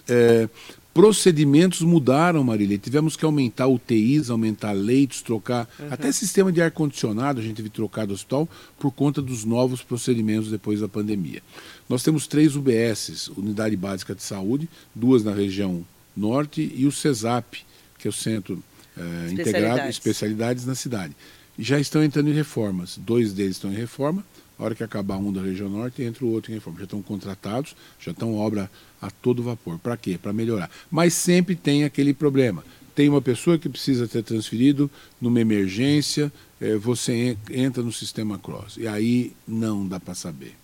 [0.08, 0.48] É,
[0.92, 2.78] procedimentos mudaram, Marília.
[2.78, 5.68] Tivemos que aumentar UTIs, aumentar leitos, trocar.
[5.78, 5.88] Uhum.
[5.90, 9.82] Até sistema de ar-condicionado a gente teve que trocar do hospital por conta dos novos
[9.82, 11.42] procedimentos depois da pandemia.
[11.88, 15.84] Nós temos três UBSs, Unidade Básica de Saúde, duas na região
[16.16, 17.64] Norte e o CESAP,
[17.98, 18.62] que é o Centro
[18.96, 21.14] eh, Integrado Especialidades na cidade.
[21.58, 22.98] Já estão entrando em reformas.
[22.98, 24.24] Dois deles estão em reforma.
[24.58, 26.78] A hora que acabar um da região norte, entra o outro em reforma.
[26.78, 29.78] Já estão contratados, já estão obra a todo vapor.
[29.78, 30.18] Para quê?
[30.20, 30.70] Para melhorar.
[30.90, 32.64] Mas sempre tem aquele problema.
[32.94, 34.88] Tem uma pessoa que precisa ter transferido
[35.20, 38.76] numa emergência, eh, você entra no sistema cross.
[38.76, 40.54] E aí não dá para saber.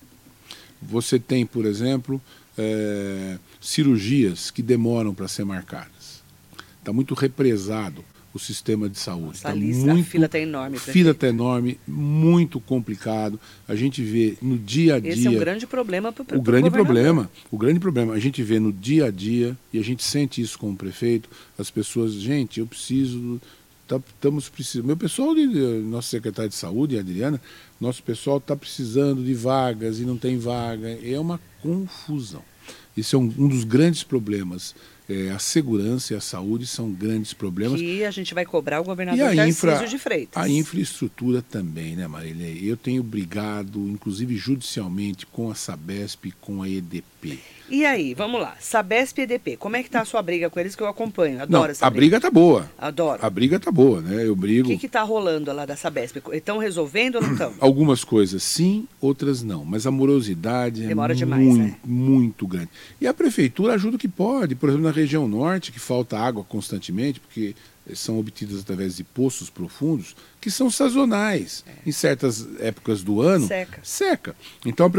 [0.80, 2.20] Você tem, por exemplo,
[2.56, 6.22] é, cirurgias que demoram para ser marcadas.
[6.78, 9.36] Está muito represado o sistema de saúde.
[9.36, 10.76] Está muito, a fila está enorme.
[10.76, 13.40] A fila está enorme, muito complicado.
[13.66, 15.12] A gente vê no dia a dia.
[15.12, 17.30] Esse é um grande problema para o grande problema.
[17.50, 18.14] O grande problema.
[18.14, 21.28] A gente vê no dia a dia e a gente sente isso como prefeito.
[21.58, 23.40] As pessoas, gente, eu preciso
[23.90, 24.86] Tá, estamos precisando.
[24.86, 27.40] Meu pessoal, de, nosso secretário de saúde, Adriana,
[27.80, 30.96] nosso pessoal está precisando de vagas e não tem vaga.
[31.02, 32.44] É uma confusão.
[32.96, 34.74] Isso é um, um dos grandes problemas.
[35.08, 37.80] É, a segurança e a saúde são grandes problemas.
[37.80, 40.40] E a gente vai cobrar o governador e a infra, de Freitas.
[40.40, 42.46] A infraestrutura também, né, Marília?
[42.64, 47.40] Eu tenho brigado, inclusive judicialmente, com a Sabesp e com a EDP.
[47.70, 48.56] E aí, vamos lá.
[48.58, 51.40] Sabesp e EDP, como é que tá a sua briga com eles que eu acompanho?
[51.40, 52.20] Adoro Não, essa a briga.
[52.20, 52.68] tá boa.
[52.76, 53.20] Adoro.
[53.24, 54.26] A briga tá boa, né?
[54.26, 54.66] Eu brigo.
[54.66, 56.16] O que que tá rolando lá da Sabesp?
[56.32, 57.54] Estão resolvendo ou não estão?
[57.60, 59.64] Algumas coisas sim, outras não.
[59.64, 61.76] Mas a morosidade Demora é demais, muito, é.
[61.84, 62.70] muito grande.
[63.00, 64.56] E a prefeitura ajuda o que pode.
[64.56, 67.54] Por exemplo, na região norte, que falta água constantemente, porque
[67.94, 71.64] são obtidas através de poços profundos que são sazonais.
[71.66, 71.88] É.
[71.88, 73.80] Em certas épocas do ano, seca.
[73.82, 74.36] seca.
[74.64, 74.90] Então,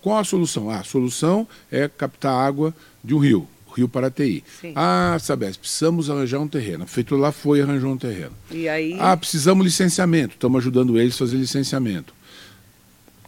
[0.00, 0.70] qual a solução?
[0.70, 4.42] Ah, a solução é captar água de um rio, o Rio Parateí.
[4.60, 4.72] Sim.
[4.74, 6.82] Ah, Sabes, precisamos arranjar um terreno.
[6.82, 8.32] A prefeitura lá foi e arranjou um terreno.
[8.50, 8.96] E aí...
[8.98, 10.34] Ah, precisamos licenciamento.
[10.34, 12.14] Estamos ajudando eles a fazer licenciamento.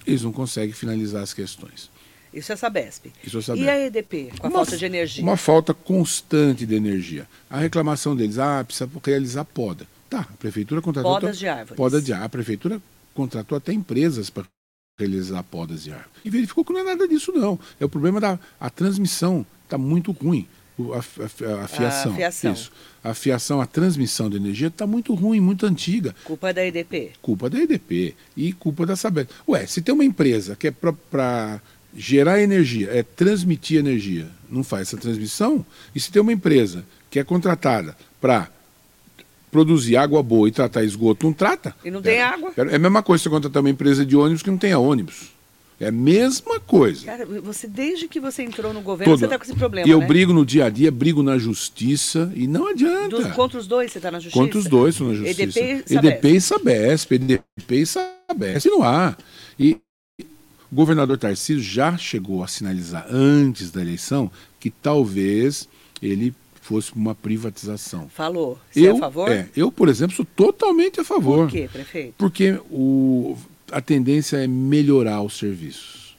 [0.07, 1.91] Eles não conseguem finalizar as questões.
[2.35, 3.07] Isso é Sabesp.
[3.25, 3.64] Isso é Sabesp.
[3.64, 5.23] E a EDP, com a Uma falta de energia?
[5.23, 7.27] Uma falta constante de energia.
[7.49, 9.87] A reclamação deles, ah, precisa realizar poda.
[10.11, 11.12] Tá, a prefeitura contratou...
[11.14, 11.77] Podas de árvores.
[11.77, 12.27] Poda de árvore.
[12.27, 12.83] A prefeitura
[13.14, 14.44] contratou até empresas para
[14.99, 16.11] realizar podas de árvore.
[16.25, 17.59] E verificou que não é nada disso, não.
[17.81, 19.47] É o problema da a transmissão.
[19.64, 20.47] Está muito ruim.
[20.79, 22.12] A, a- a fiação.
[22.12, 22.53] A fiação.
[22.53, 22.73] Isso.
[23.03, 26.14] A fiação, a transmissão de energia está muito ruim, muito antiga.
[26.25, 27.12] Culpa da EDP.
[27.23, 29.31] Culpa da EDP e culpa da Sabesp.
[29.49, 31.61] Ué, se tem uma empresa que é para
[31.97, 37.19] gerar energia, é transmitir energia, não faz essa transmissão, e se tem uma empresa que
[37.19, 38.49] é contratada para
[39.51, 41.75] produzir água boa e tratar esgoto, não trata.
[41.85, 42.51] E não tem Pera- água.
[42.53, 45.33] pera- é a mesma coisa você contratar uma empresa de ônibus que não tenha ônibus.
[45.81, 47.05] É a mesma coisa.
[47.05, 49.99] Cara, você, desde que você entrou no governo, você está com esse problema, E eu
[49.99, 50.07] né?
[50.07, 53.31] brigo no dia a dia, brigo na justiça e não adianta.
[53.31, 54.41] Contra os dois, você está na justiça?
[54.41, 55.43] Contra os dois estão na justiça.
[55.61, 55.95] EDP e Sabesp.
[56.07, 57.13] EDP e Sabesp.
[57.15, 58.69] EDP e Sabesp.
[58.71, 59.17] Não há.
[59.59, 59.77] E
[60.75, 65.69] o governador Tarcísio já chegou a sinalizar antes da eleição que talvez
[66.03, 68.09] ele fosse uma privatização.
[68.09, 68.59] Falou.
[68.73, 69.31] Você eu, é a favor?
[69.31, 71.47] é, eu, por exemplo, sou totalmente a favor.
[71.47, 72.15] Por quê, prefeito?
[72.19, 73.39] Porque o,
[73.71, 76.17] a tendência é melhorar os serviços.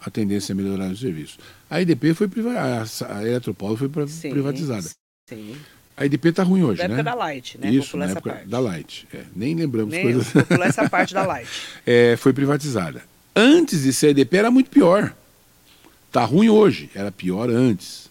[0.00, 1.38] A tendência é melhorar os serviços.
[1.70, 4.88] A EDP foi privatizada, a Eletropaulo foi Sim, privatizada.
[5.28, 5.54] Sim.
[5.96, 6.94] A EDP está ruim hoje, Da né?
[6.94, 7.70] época da Light, né?
[7.70, 8.48] Isso, Popular na época parte.
[8.48, 9.08] da Light.
[9.14, 10.26] É, nem lembramos Nem coisas.
[10.32, 11.48] vou pular essa parte da Light.
[11.86, 13.00] É, foi privatizada.
[13.38, 15.14] Antes de ser EDP era muito pior.
[16.10, 18.08] Tá ruim hoje, era pior antes.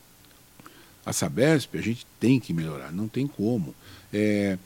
[1.04, 3.74] A Sabesp a gente tem que melhorar, não tem como.
[4.14, 4.60] É,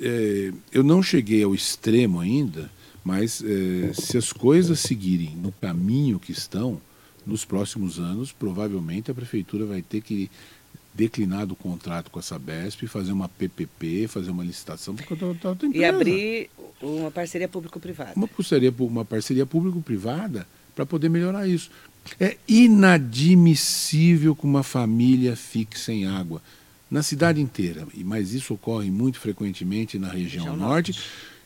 [0.00, 2.68] é, eu não cheguei ao extremo ainda,
[3.04, 6.80] mas é, se as coisas seguirem no caminho que estão,
[7.24, 10.30] nos próximos anos, provavelmente a prefeitura vai ter que
[10.94, 15.48] declinar do contrato com a Sabesp, fazer uma PPP, fazer uma licitação por conta da
[15.50, 16.50] outra E empresa abrir
[16.82, 18.12] uma parceria público-privada.
[18.16, 21.70] uma parceria, uma parceria público-privada para poder melhorar isso.
[22.18, 26.42] É inadmissível que uma família fique sem água
[26.90, 30.98] na cidade inteira, e mas isso ocorre muito frequentemente na região, Região norte.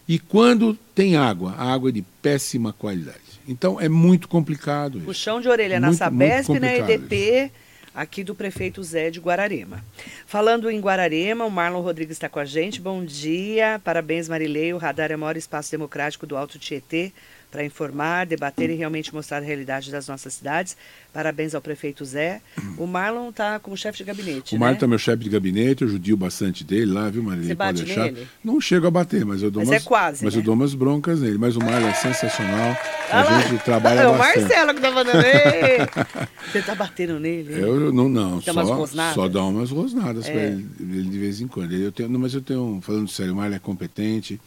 [0.09, 3.19] E quando tem água, a água é de péssima qualidade.
[3.47, 5.07] Então é muito complicado isso.
[5.07, 7.53] Puxão de orelha na Muito, Sabesp muito e na complicado EDP,
[7.95, 9.85] aqui do prefeito Zé de Guararema.
[10.27, 12.81] Falando em Guararema, o Marlon Rodrigues está com a gente.
[12.81, 14.75] Bom dia, parabéns Marilei.
[14.75, 17.13] O Radar é maior espaço democrático do Alto Tietê
[17.55, 20.77] para informar, debater e realmente mostrar a realidade das nossas cidades.
[21.13, 22.41] Parabéns ao prefeito Zé.
[22.77, 24.67] O Marlon está como chefe de gabinete, O né?
[24.67, 27.47] Marco é meu chefe de gabinete, eu judio bastante dele lá, viu, Marília?
[27.51, 28.13] Você Pode bate deixar.
[28.13, 28.27] nele?
[28.43, 30.41] Não chego a bater, mas eu dou Mas umas, é quase, Mas né?
[30.41, 31.39] eu dou umas broncas nele.
[31.39, 32.77] Mas o Marlon é sensacional.
[33.09, 34.41] Ah a gente trabalha É o bastante.
[34.41, 35.19] Marcelo que tá mandando.
[36.51, 37.55] Você tá batendo nele?
[37.61, 40.33] Eu não, não, Dá só, só dá umas rosnadas É.
[40.33, 41.73] pra ele, ele de vez em quando.
[41.73, 44.41] Ele- Eu tenho, não, mas eu tenho, falando sério, o Marlon é competente,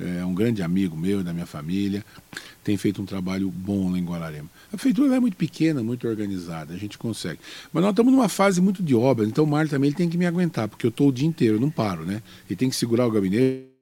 [0.00, 2.04] é um grande amigo meu, da minha família,
[2.62, 4.50] tem feito um trabalho bom lá em Guararema.
[4.68, 7.38] A prefeitura é muito pequena, muito organizada, a gente consegue.
[7.72, 10.26] Mas nós estamos numa fase muito de obra, então o Marlon também tem que me
[10.26, 12.22] aguentar, porque eu estou o dia inteiro, não paro, né?
[12.48, 13.73] Ele tem que segurar o gabinete,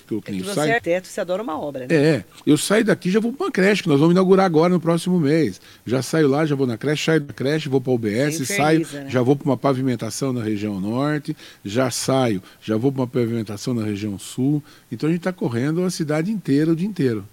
[0.00, 1.94] porque eu, É que que você saio- é arquiteto, você adora uma obra, né?
[1.94, 4.80] é, eu saio daqui já vou para uma creche, que nós vamos inaugurar agora no
[4.80, 5.60] próximo mês.
[5.84, 8.56] Já saio lá, já vou na creche, saio da creche, vou para o UBS, Você
[8.56, 9.06] saio, né?
[9.10, 13.74] já vou para uma pavimentação na região norte, já saio, já vou para uma pavimentação
[13.74, 14.62] na região sul.
[14.90, 17.26] Então a gente está correndo a cidade inteira o dia inteiro.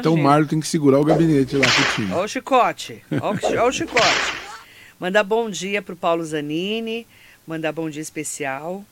[0.00, 2.02] Então o Marlon tem que segurar o gabinete lá que.
[2.12, 3.02] Olha o chicote.
[3.22, 4.32] Olha o chicote.
[4.98, 7.06] Mandar bom dia pro Paulo Zanini.
[7.46, 8.84] Mandar bom dia especial.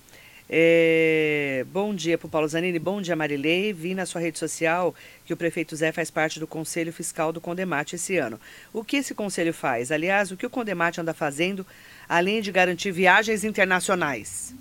[0.50, 2.78] É, bom dia pro Paulo Zanini.
[2.78, 3.72] Bom dia, Marilei.
[3.72, 4.94] Vi na sua rede social
[5.26, 8.40] que o prefeito Zé faz parte do Conselho Fiscal do Condemate esse ano.
[8.72, 9.92] O que esse conselho faz?
[9.92, 11.66] Aliás, o que o Condemate anda fazendo
[12.08, 14.54] além de garantir viagens internacionais?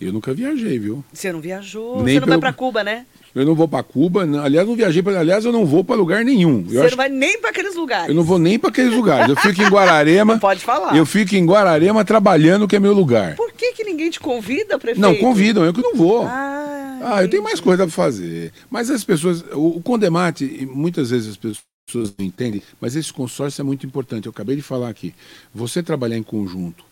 [0.00, 1.04] Eu nunca viajei, viu?
[1.12, 3.04] Você não viajou, Nem você não vai pelo- para Cuba, né?
[3.36, 5.94] Eu não vou para Cuba, não- aliás, não viajei para, aliás, eu não vou para
[5.94, 6.60] lugar nenhum.
[6.60, 8.08] Eu, Você acho- não vai nem para aqueles lugares.
[8.08, 9.28] eu não vou nem para aqueles lugares.
[9.28, 10.38] Eu fico em Guararema.
[10.40, 10.96] Pode falar.
[10.96, 13.36] Eu fico em Guararema trabalhando, que é meu lugar.
[13.36, 15.00] Por que, que ninguém te convida, prefeito?
[15.00, 16.22] Não, convidam, eu que não vou.
[16.26, 16.62] Ah,
[17.02, 18.52] Ah, eu tenho mais coisa para fazer.
[18.70, 23.60] Mas as pessoas, o, o Condemate, muitas vezes as pessoas não entendem, mas esse consórcio
[23.60, 24.24] é muito importante.
[24.26, 25.14] Eu acabei de falar aqui.
[25.54, 26.85] Você trabalhar em conjunto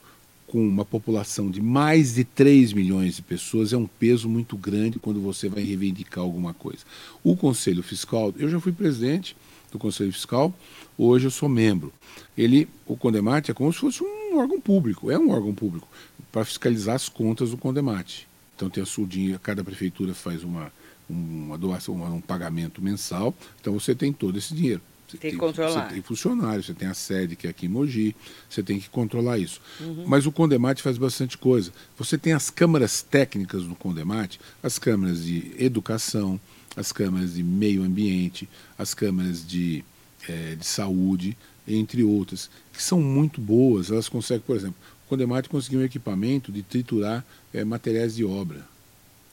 [0.55, 5.01] com uma população de mais de 3 milhões de pessoas é um peso muito grande
[5.01, 6.85] quando você vai reivindicar alguma coisa.
[7.25, 9.37] O Conselho Fiscal, eu já fui presidente
[9.73, 10.55] do Conselho Fiscal,
[10.97, 11.93] hoje eu sou membro.
[12.38, 15.88] Ele, o Condemate é como se fosse um órgão público, é um órgão público,
[16.31, 18.29] para fiscalizar as contas do Condemate.
[18.55, 20.73] Então tem a sua dinheiro, cada prefeitura faz uma,
[21.11, 24.81] uma doação, um pagamento mensal, então você tem todo esse dinheiro.
[25.14, 25.88] Você Tem que controlar.
[25.88, 28.16] Você tem funcionário, você tem a sede que é aqui em Mogi,
[28.48, 29.61] você tem que controlar isso.
[29.81, 30.05] Uhum.
[30.07, 31.72] Mas o Condemate faz bastante coisa.
[31.96, 36.40] Você tem as câmaras técnicas do Condemate, as câmaras de educação,
[36.77, 39.85] as câmaras de meio ambiente, as câmaras de
[40.29, 43.90] é, de saúde, entre outras, que são muito boas.
[43.90, 48.66] Elas conseguem, por exemplo, o Condemate conseguiu um equipamento de triturar é, materiais de obra.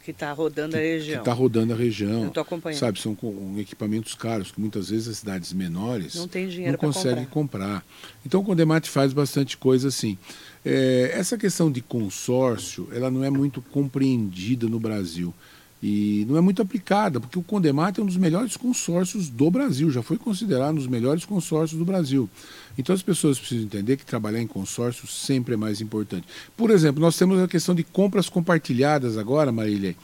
[0.03, 1.15] Que está rodando que, a região.
[1.15, 2.27] Que está rodando a região.
[2.27, 2.79] Estou acompanhando.
[2.79, 6.79] Sabe, são com, equipamentos caros, que muitas vezes as cidades menores não, tem dinheiro não
[6.79, 7.81] conseguem comprar.
[7.81, 7.85] comprar.
[8.25, 10.17] Então o Condemate faz bastante coisa assim.
[10.65, 15.33] É, essa questão de consórcio, ela não é muito compreendida no Brasil
[15.81, 19.89] e não é muito aplicada, porque o Condemate é um dos melhores consórcios do Brasil,
[19.89, 22.29] já foi considerado um dos melhores consórcios do Brasil.
[22.77, 26.27] Então as pessoas precisam entender que trabalhar em consórcio sempre é mais importante.
[26.55, 29.95] Por exemplo, nós temos a questão de compras compartilhadas agora, Marília.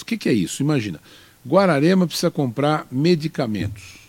[0.00, 0.62] O que, que é isso?
[0.62, 1.00] Imagina,
[1.46, 4.06] Guararema precisa comprar medicamentos.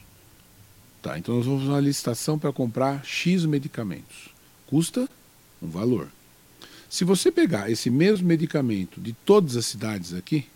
[1.02, 4.30] Tá, então nós vamos fazer uma licitação para comprar X medicamentos.
[4.66, 5.10] Custa
[5.62, 6.08] um valor.
[6.90, 10.48] Se você pegar esse mesmo medicamento de todas as cidades aqui,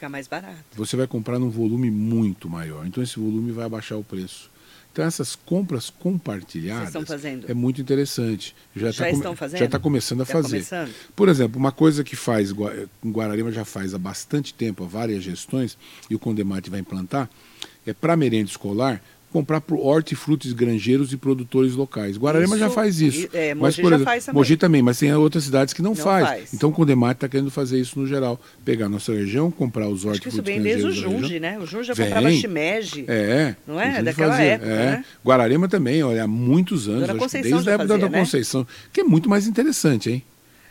[0.00, 0.64] Fica mais barato.
[0.76, 2.86] Você vai comprar num volume muito maior.
[2.86, 4.50] Então esse volume vai abaixar o preço.
[4.90, 6.94] Então essas compras compartilhadas
[7.46, 8.56] é muito interessante.
[8.74, 9.58] Já, já tá estão fazendo?
[9.58, 10.48] Já está começando a fazer.
[10.48, 10.94] Começando?
[11.14, 15.22] Por exemplo, uma coisa que faz, em Guararema já faz há bastante tempo, há várias
[15.22, 15.76] gestões,
[16.08, 17.28] e o Condemate vai implantar,
[17.86, 22.16] é para merenda escolar, comprar por hortifrutis granjeiros e produtores locais.
[22.16, 23.28] Guararema isso, já faz isso.
[23.32, 24.38] É, Mogi mas, por exemplo, faz também.
[24.38, 26.28] Mogi também, mas tem outras cidades que não, não faz.
[26.28, 26.54] faz.
[26.54, 28.40] Então o Condemate está querendo fazer isso no geral.
[28.64, 31.58] Pegar a nossa região, comprar os hortifrutis Acho que isso vem desde o Junge, né?
[31.58, 32.06] O Junge já vem.
[32.06, 33.04] comprava shimeji.
[33.08, 33.54] É.
[33.66, 34.02] Não é?
[34.02, 34.46] Daquela fazia.
[34.46, 34.76] época, é.
[34.76, 35.04] né?
[35.24, 37.06] Guararema também, olha, há muitos anos.
[37.06, 38.18] Dona Conceição desde a época fazia, da né?
[38.18, 38.66] Conceição.
[38.92, 40.22] Que é muito mais interessante, hein?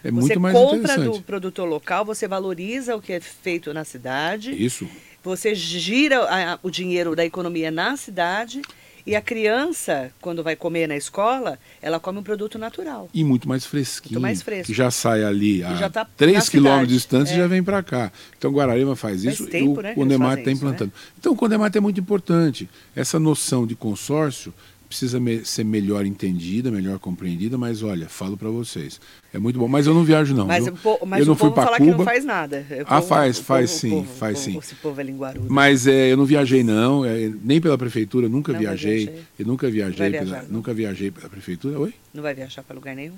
[0.04, 3.84] É você muito mais compra do produtor local, você valoriza o que é feito na
[3.84, 4.52] cidade.
[4.52, 4.88] Isso.
[5.24, 8.62] Você gira a, o dinheiro da economia na cidade
[9.06, 13.10] e a criança, quando vai comer na escola, ela come um produto natural.
[13.14, 14.14] E muito mais fresquinho.
[14.14, 14.68] Muito mais fresco.
[14.68, 17.36] Que já sai ali a tá 3 quilômetros de distância é.
[17.36, 18.12] e já vem para cá.
[18.38, 20.92] Então Guararema faz, faz isso tempo, e o né, Condemate está implantando.
[20.96, 21.02] Né?
[21.18, 22.70] Então o Condemate é muito importante.
[22.96, 24.54] Essa noção de consórcio
[24.90, 29.00] precisa me ser melhor entendida, melhor compreendida, mas olha, falo para vocês,
[29.32, 29.68] é muito bom.
[29.68, 30.48] Mas eu não viajo não.
[30.48, 30.74] Mas, eu,
[31.06, 31.98] mas eu não fui para Cuba.
[31.98, 32.66] não faz nada.
[32.88, 34.58] ah, faz, faz sim, povo, faz sim.
[34.58, 35.46] Esse povo é linguarudo.
[35.48, 39.24] Mas é, eu não viajei não, é, nem pela prefeitura, nunca não viajei.
[39.38, 41.80] Eu nunca viajei, pela, nunca viajei pela prefeitura.
[41.80, 41.94] Oi?
[42.12, 43.14] Não vai viajar para lugar nenhum?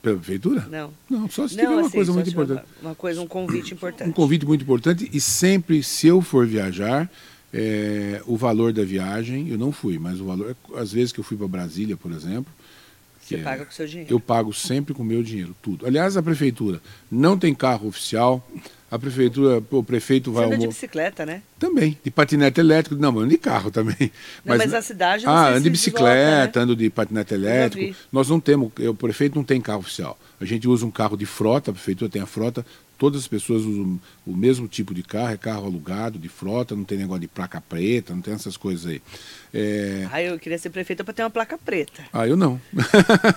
[0.00, 0.68] Pela prefeitura?
[0.70, 0.92] Não.
[1.10, 2.62] Não, só se tiver uma assim, coisa muito importante.
[2.80, 4.08] Uma, uma coisa, um convite importante.
[4.08, 7.10] Um convite muito importante e sempre, se eu for viajar,
[7.52, 11.24] é, o valor da viagem, eu não fui, mas o valor, às vezes que eu
[11.24, 12.52] fui para Brasília, por exemplo.
[13.20, 14.12] Você paga com seu dinheiro?
[14.12, 15.84] Eu pago sempre com o meu dinheiro, tudo.
[15.84, 16.80] Aliás, a prefeitura
[17.10, 18.46] não tem carro oficial.
[18.88, 20.44] A prefeitura, o prefeito vai.
[20.46, 21.42] Você anda de bicicleta, né?
[21.58, 23.96] Também, de patinete elétrico, não, mas de carro também.
[24.00, 24.10] Não,
[24.56, 26.62] mas, mas a cidade não Ah, ando de bicicleta, desloca, né?
[26.62, 27.96] ando de patinete elétrico.
[28.12, 30.16] Nós não temos, o prefeito não tem carro oficial.
[30.40, 32.64] A gente usa um carro de frota, a prefeitura tem a frota,
[32.98, 36.84] todas as pessoas usam o mesmo tipo de carro, é carro alugado, de frota, não
[36.84, 39.02] tem negócio de placa preta, não tem essas coisas aí.
[39.52, 40.06] É...
[40.12, 42.02] Ah, eu queria ser prefeita para ter uma placa preta.
[42.12, 42.60] Ah, eu não.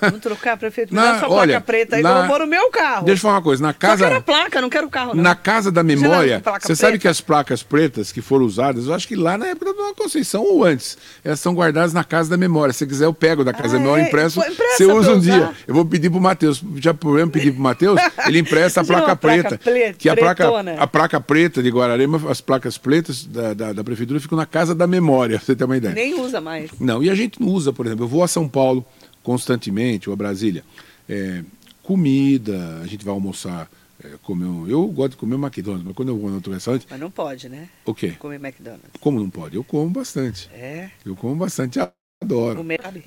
[0.02, 0.93] Vamos trocar, prefeito?
[0.93, 2.22] Me dá sua olha, placa preta aí, na...
[2.22, 3.06] eu vou no meu carro.
[3.06, 3.98] Deixa eu falar uma coisa, na casa...
[3.98, 5.24] Só quero a placa, não quero o carro não.
[5.24, 9.08] Na casa da memória, você, sabe que as placas pretas que foram usadas, eu acho
[9.08, 12.74] que lá na época da Conceição ou antes, elas são guardadas na casa da memória.
[12.74, 14.08] Se quiser eu pego da casa ah, da memória, é?
[14.08, 14.41] impresso,
[14.76, 15.52] você usa um dia.
[15.67, 19.58] Eu vou pedir pro Matheus, já eu pedir pro Matheus, ele empresta a placa preta.
[19.58, 23.84] Placa que a placa, a placa preta de Guararema, as placas pretas da, da, da
[23.84, 25.93] prefeitura ficam na casa da memória, pra você ter uma ideia.
[26.00, 26.72] Nem usa mais.
[26.80, 28.86] Não, e a gente não usa, por exemplo, eu vou a São Paulo
[29.24, 30.64] constantemente, ou a Brasília,
[31.08, 31.44] é,
[31.84, 33.70] comida, a gente vai almoçar,
[34.04, 36.88] é, comer um, Eu gosto de comer McDonald's, mas quando eu vou no outro restaurante.
[36.90, 37.68] Mas não pode, né?
[37.86, 38.12] O quê?
[38.12, 38.92] Comer McDonald's.
[39.00, 39.56] Como não pode?
[39.56, 40.50] Eu como bastante.
[40.54, 40.90] É?
[41.06, 41.80] Eu como bastante.
[42.22, 42.66] Adoro.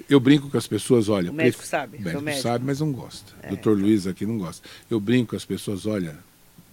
[0.09, 1.31] Eu brinco com as pessoas, olha.
[1.31, 1.99] O médico sabe.
[1.99, 3.33] O médico, médico sabe, mas não gosta.
[3.43, 3.87] É, Doutor então.
[3.87, 4.67] Luiz aqui não gosta.
[4.91, 6.19] Eu brinco com as pessoas, olha,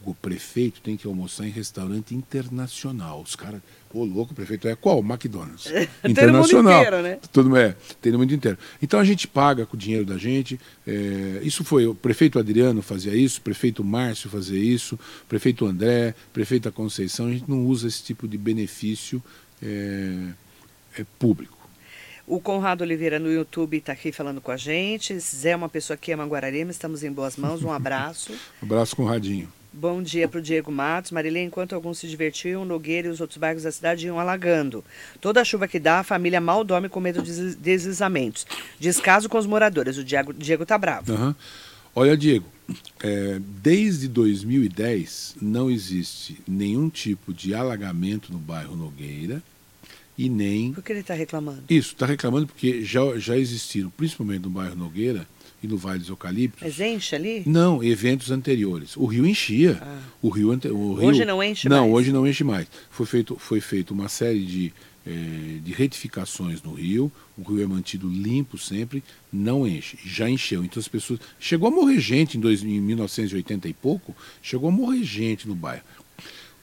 [0.05, 3.21] o prefeito tem que almoçar em restaurante internacional.
[3.21, 3.61] Os caras,
[3.93, 4.99] ô louco, o prefeito é qual?
[4.99, 5.67] McDonald's.
[6.03, 6.79] internacional.
[6.79, 7.19] Inteiro, né?
[7.31, 8.57] Tudo é, tem no mundo inteiro.
[8.81, 10.59] Então a gente paga com o dinheiro da gente.
[10.87, 15.65] É, isso foi, o prefeito Adriano fazia isso, o prefeito Márcio fazia isso, o prefeito
[15.65, 17.27] André, o prefeito da Conceição.
[17.27, 19.21] A gente não usa esse tipo de benefício
[19.61, 20.29] é,
[20.97, 21.57] é público.
[22.25, 25.17] O Conrado Oliveira no YouTube está aqui falando com a gente.
[25.19, 27.63] Zé é uma pessoa que ama Guararema, estamos em boas mãos.
[27.63, 28.31] Um abraço.
[28.61, 29.51] um abraço, Conradinho.
[29.71, 31.11] Bom dia para o Diego Matos.
[31.11, 34.83] Marilene, enquanto alguns se divertiam, Nogueira e os outros bairros da cidade iam alagando.
[35.21, 38.47] Toda a chuva que dá, a família mal dorme com medo de deslizamentos.
[38.79, 39.97] Descaso com os moradores.
[39.97, 41.13] O Diego, Diego tá bravo.
[41.13, 41.35] Uhum.
[41.93, 42.45] Olha, Diego,
[43.03, 49.41] é, desde 2010 não existe nenhum tipo de alagamento no bairro Nogueira
[50.17, 50.73] e nem.
[50.73, 51.63] Por que ele está reclamando?
[51.69, 55.27] Isso, está reclamando porque já, já existiram, principalmente no bairro Nogueira,
[55.61, 56.61] e no Vale dos Eucaliptos.
[56.61, 57.43] Mas enche ali?
[57.45, 58.95] Não, eventos anteriores.
[58.95, 59.79] O rio enchia.
[59.81, 59.99] Ah.
[60.21, 61.87] O rio, o rio, hoje não enche não, mais?
[61.87, 62.67] Não, hoje não enche mais.
[62.89, 64.73] Foi feito, foi feito uma série de
[65.05, 70.63] é, de retificações no rio, o rio é mantido limpo sempre, não enche, já encheu.
[70.63, 71.19] Então as pessoas.
[71.39, 75.55] Chegou a morrer gente em, dois, em 1980 e pouco, chegou a morrer gente no
[75.55, 75.83] bairro.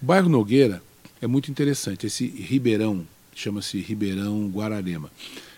[0.00, 0.82] O bairro Nogueira
[1.20, 5.10] é muito interessante, esse ribeirão, chama-se Ribeirão Guararema.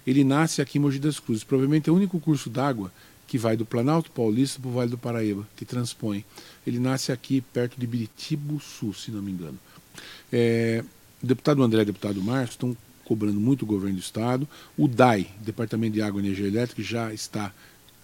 [0.06, 2.90] Ele nasce aqui em Mogi das Cruzes, provavelmente é o único curso d'água
[3.28, 6.24] que vai do Planalto Paulista para o Vale do Paraíba, que transpõe.
[6.66, 9.58] Ele nasce aqui perto de Biritibu Sul, se não me engano.
[10.32, 10.82] É,
[11.22, 14.48] o deputado André e o deputado Marcos estão cobrando muito o governo do Estado.
[14.76, 17.52] O DAI, Departamento de Água e Energia Elétrica, já está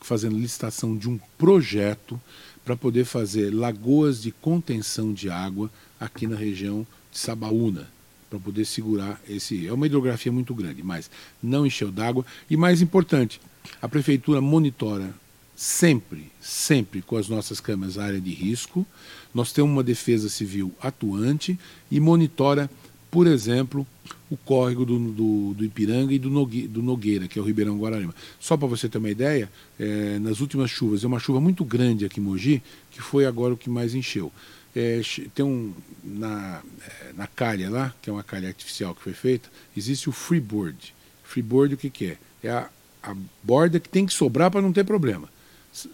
[0.00, 2.20] fazendo licitação de um projeto
[2.62, 7.88] para poder fazer lagoas de contenção de água aqui na região de Sabaúna,
[8.28, 9.66] para poder segurar esse.
[9.66, 11.10] É uma hidrografia muito grande, mas
[11.42, 12.26] não encheu d'água.
[12.50, 13.40] E mais importante,
[13.80, 15.14] a prefeitura monitora
[15.56, 18.86] sempre, sempre com as nossas câmeras a área de risco.
[19.32, 21.58] Nós temos uma defesa civil atuante
[21.90, 22.70] e monitora,
[23.10, 23.86] por exemplo,
[24.28, 28.14] o córrego do, do, do Ipiranga e do, do, Nogueira, que é o Ribeirão Guararema.
[28.40, 32.04] Só para você ter uma ideia, é, nas últimas chuvas, é uma chuva muito grande
[32.04, 34.32] aqui em Mogi, que foi agora o que mais encheu.
[34.74, 35.00] É,
[35.34, 39.48] tem um na, é, na calha lá, que é uma calha artificial que foi feita,
[39.76, 40.92] existe o freeboard.
[41.22, 42.18] Freeboard o que, que é?
[42.42, 42.68] É a,
[43.04, 45.28] a borda que tem que sobrar para não ter problema.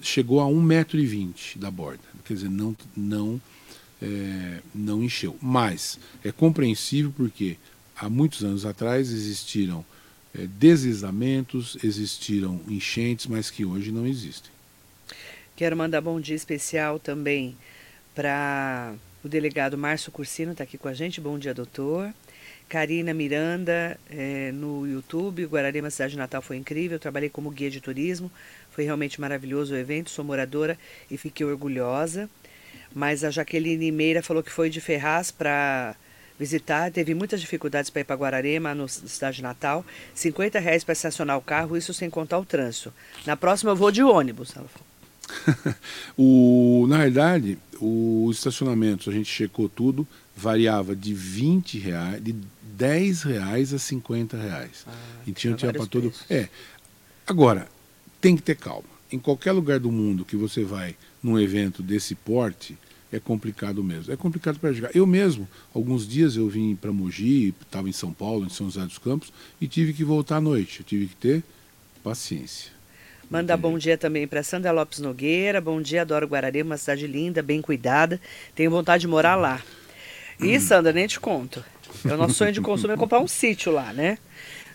[0.01, 2.01] Chegou a 1,20m da borda.
[2.25, 3.41] Quer dizer, não, não,
[4.01, 5.37] é, não encheu.
[5.41, 7.57] Mas é compreensível porque
[7.97, 9.85] há muitos anos atrás existiram
[10.35, 14.51] é, deslizamentos, existiram enchentes, mas que hoje não existem.
[15.57, 17.57] Quero mandar bom dia especial também
[18.15, 18.95] para
[19.25, 21.21] o delegado Márcio Cursino, está aqui com a gente.
[21.21, 22.15] Bom dia, doutor.
[22.71, 25.45] Karina Miranda é, no YouTube.
[25.45, 26.95] Guararema Cidade Natal foi incrível.
[26.95, 28.31] Eu trabalhei como guia de turismo.
[28.71, 30.09] Foi realmente maravilhoso o evento.
[30.09, 30.79] Sou moradora
[31.11, 32.31] e fiquei orgulhosa.
[32.95, 35.97] Mas a Jaqueline Meira falou que foi de Ferraz para
[36.39, 36.93] visitar.
[36.93, 39.85] Teve muitas dificuldades para ir para Guararema, no Cidade Natal.
[40.15, 42.95] 50 reais para estacionar o carro, isso sem contar o trânsito.
[43.27, 45.75] Na próxima eu vou de ônibus, ela falou.
[46.17, 50.07] o, na verdade, os estacionamentos, a gente checou tudo,
[50.41, 54.87] variava de 20 reais, de 10 reais a 50 reais.
[54.87, 54.93] Ah,
[55.27, 56.13] e tinha, tinha para todo.
[56.31, 56.49] É.
[57.27, 57.69] Agora,
[58.21, 58.89] tem que ter calma.
[59.13, 62.79] Em qualquer lugar do mundo que você vai num evento desse porte,
[63.13, 64.13] é complicado mesmo.
[64.13, 64.91] É complicado para jogar.
[64.95, 68.87] Eu mesmo, alguns dias eu vim para Mogi, estava em São Paulo, em São José
[68.87, 70.81] dos Campos, e tive que voltar à noite.
[70.81, 71.45] Eu tive que ter
[72.03, 72.71] paciência.
[73.29, 75.61] Manda bom dia também para Sandra Lopes Nogueira.
[75.61, 78.21] Bom dia, adoro Guararema, uma cidade linda, bem cuidada.
[78.55, 79.63] Tenho vontade de morar lá.
[80.43, 81.63] E, Sandra, nem te conto.
[82.05, 84.17] É o nosso sonho de consumo é comprar um sítio lá, né?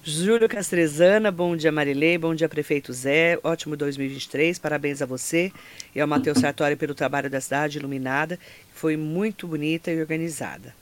[0.04, 5.52] Júlio Castrezana, bom dia Marilei, bom dia prefeito Zé, ótimo 2023, parabéns a você
[5.96, 8.38] e ao Matheus Sartori pelo trabalho da cidade iluminada,
[8.72, 10.76] foi muito bonita e organizada.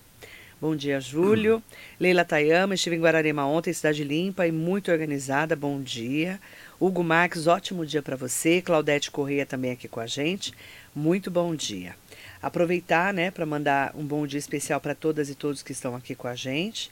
[0.60, 1.64] Bom dia, Júlio.
[1.98, 6.38] Leila Tayama, estive em Guararema ontem, cidade limpa e muito organizada, bom dia.
[6.78, 8.62] Hugo Marques, ótimo dia para você.
[8.62, 10.54] Claudete Correia também aqui com a gente,
[10.94, 11.96] muito bom dia
[12.44, 16.14] aproveitar né, para mandar um bom dia especial para todas e todos que estão aqui
[16.14, 16.92] com a gente.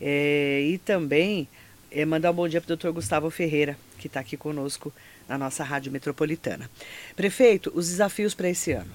[0.00, 1.48] É, e também
[1.90, 4.92] é, mandar um bom dia para o doutor Gustavo Ferreira, que está aqui conosco
[5.28, 6.70] na nossa Rádio Metropolitana.
[7.16, 8.92] Prefeito, os desafios para esse ano.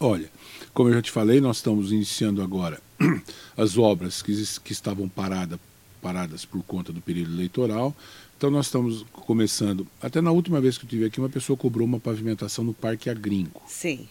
[0.00, 0.30] Olha,
[0.72, 2.80] como eu já te falei, nós estamos iniciando agora
[3.56, 4.32] as obras que,
[4.62, 5.58] que estavam parada,
[6.00, 7.94] paradas por conta do período eleitoral.
[8.36, 9.86] Então nós estamos começando.
[10.00, 13.10] Até na última vez que eu tive aqui, uma pessoa cobrou uma pavimentação no Parque
[13.10, 13.62] Agrinco.
[13.66, 14.08] Sim.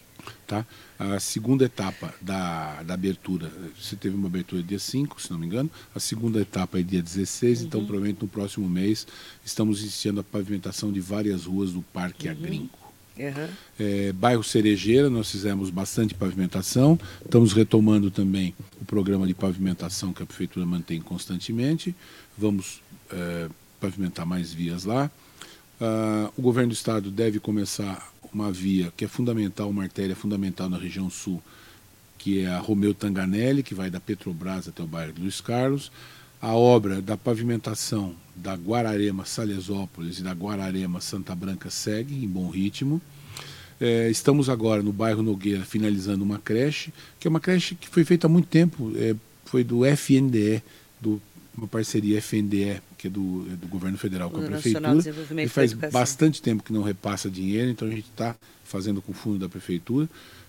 [0.47, 0.65] Tá?
[0.99, 5.45] A segunda etapa da, da abertura, você teve uma abertura dia 5, se não me
[5.45, 7.67] engano, a segunda etapa é dia 16, uhum.
[7.67, 9.07] então provavelmente no próximo mês
[9.43, 12.33] estamos iniciando a pavimentação de várias ruas do Parque uhum.
[12.33, 12.79] Agrinco.
[13.17, 13.49] Uhum.
[13.79, 20.23] É, bairro Cerejeira, nós fizemos bastante pavimentação, estamos retomando também o programa de pavimentação que
[20.23, 21.95] a Prefeitura mantém constantemente,
[22.37, 23.49] vamos é,
[23.79, 25.11] pavimentar mais vias lá.
[25.81, 30.69] Uh, o governo do estado deve começar uma via que é fundamental, uma artéria fundamental
[30.69, 31.41] na região sul,
[32.17, 35.91] que é a Romeu Tanganelli, que vai da Petrobras até o bairro Luiz Carlos.
[36.41, 42.49] A obra da pavimentação da Guararema Salesópolis e da Guararema Santa Branca segue em bom
[42.49, 43.01] ritmo.
[43.79, 48.03] É, estamos agora no bairro Nogueira finalizando uma creche, que é uma creche que foi
[48.03, 49.15] feita há muito tempo, é,
[49.45, 50.61] foi do FNDE,
[50.99, 51.21] do,
[51.57, 55.43] uma parceria FNDE que é do, é do governo federal com a prefeitura.
[55.43, 58.33] E faz bastante tempo que não repassa dinheiro, então a gente está
[58.63, 60.07] fazendo com o fundo da prefeitura.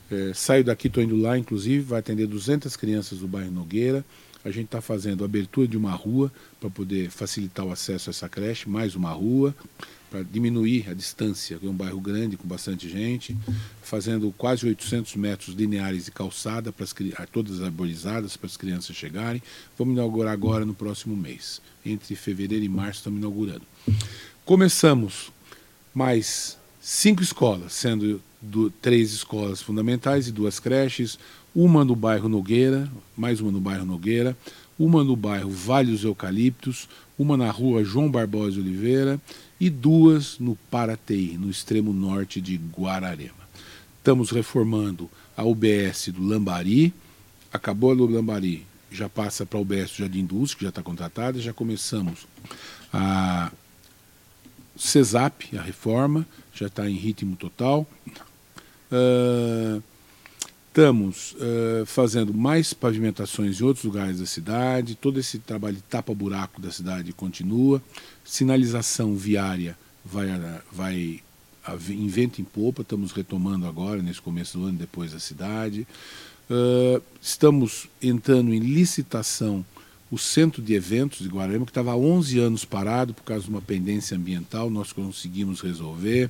[0.09, 4.05] É, saio daqui, estou indo lá, inclusive, vai atender 200 crianças do bairro Nogueira.
[4.45, 6.31] A gente está fazendo a abertura de uma rua
[6.61, 9.53] para poder facilitar o acesso a essa creche, mais uma rua,
[10.15, 13.37] para diminuir a distância, é um bairro grande com bastante gente,
[13.83, 16.95] fazendo quase 800 metros lineares de calçada para as
[17.33, 19.43] todas arborizadas para as crianças chegarem.
[19.77, 23.63] Vamos inaugurar agora no próximo mês, entre fevereiro e março estamos inaugurando.
[24.45, 25.33] Começamos
[25.93, 31.19] mais cinco escolas, sendo do, três escolas fundamentais e duas creches,
[31.53, 34.37] uma no bairro Nogueira, mais uma no bairro Nogueira,
[34.79, 36.89] uma no bairro Vale dos Eucaliptos,
[37.19, 39.21] uma na rua João Barbosa Oliveira
[39.61, 43.45] e duas no Paratei, no extremo norte de Guararema.
[43.99, 46.93] Estamos reformando a UBS do Lambari,
[47.53, 50.83] acabou a do Lambari, já passa para a UBS do Jardim Indústria, que já está
[50.83, 52.27] contratada, já começamos
[52.93, 53.51] a
[54.77, 57.87] CESAP, a reforma, já está em ritmo total.
[58.93, 59.83] Uh,
[60.75, 66.61] Estamos uh, fazendo mais pavimentações em outros lugares da cidade, todo esse trabalho de tapa-buraco
[66.61, 67.81] da cidade continua,
[68.25, 70.27] sinalização viária vai,
[70.73, 71.23] vai
[71.91, 75.87] em vento em popa, estamos retomando agora, nesse começo do ano, depois da cidade.
[76.51, 79.65] Uh, estamos entrando em licitação
[80.11, 83.51] o centro de eventos de Guararema, que estava há 11 anos parado por causa de
[83.51, 86.29] uma pendência ambiental, nós conseguimos resolver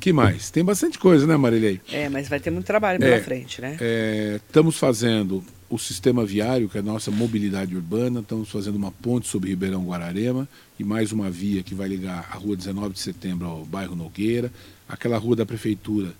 [0.00, 0.50] que mais?
[0.50, 1.80] Tem bastante coisa, né, Marilei?
[1.90, 3.76] É, mas vai ter muito trabalho pela é, frente, né?
[3.80, 8.92] É, estamos fazendo o sistema viário, que é a nossa mobilidade urbana, estamos fazendo uma
[8.92, 13.00] ponte sobre Ribeirão Guararema e mais uma via que vai ligar a rua 19 de
[13.00, 14.52] setembro ao bairro Nogueira,
[14.88, 16.12] aquela rua da prefeitura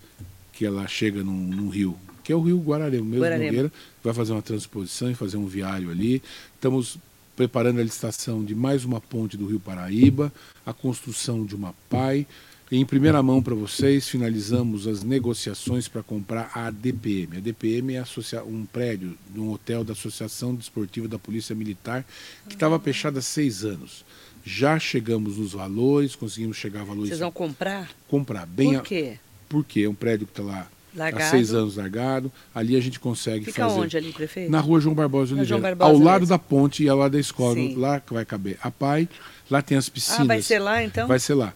[0.53, 3.47] que ela chega num, num rio, que é o rio Guararema, mesmo Guararema.
[3.47, 3.73] Nogueira,
[4.03, 6.23] vai fazer uma transposição e fazer um viário ali.
[6.55, 6.99] Estamos
[7.37, 10.33] preparando a licitação de mais uma ponte do rio Paraíba,
[10.65, 12.27] a construção de uma PAI
[12.77, 17.37] em primeira mão para vocês, finalizamos as negociações para comprar a ADPM.
[17.37, 18.03] A ADPM é
[18.47, 22.05] um prédio de um hotel da Associação Desportiva da Polícia Militar
[22.49, 24.05] que estava fechado há seis anos.
[24.45, 27.09] Já chegamos nos valores, conseguimos chegar a valores.
[27.09, 27.91] Vocês vão comprar?
[28.09, 28.47] Comprar.
[28.47, 29.13] Bem Por quê?
[29.17, 29.19] A...
[29.49, 31.25] Porque é um prédio que está lá Largado.
[31.25, 32.31] há seis anos largado.
[32.55, 33.81] Ali a gente consegue Fica fazer.
[33.81, 34.51] onde ali, prefeito?
[34.51, 35.49] Na rua João Barbosa Oliveira.
[35.49, 37.55] João Barbosa, ao lado da ponte e ao lado da escola.
[37.55, 37.75] Sim.
[37.77, 39.09] Lá que vai caber a PAI.
[39.51, 40.21] Lá tem as piscinas.
[40.21, 41.07] Ah, vai ser lá então?
[41.07, 41.55] Vai ser lá.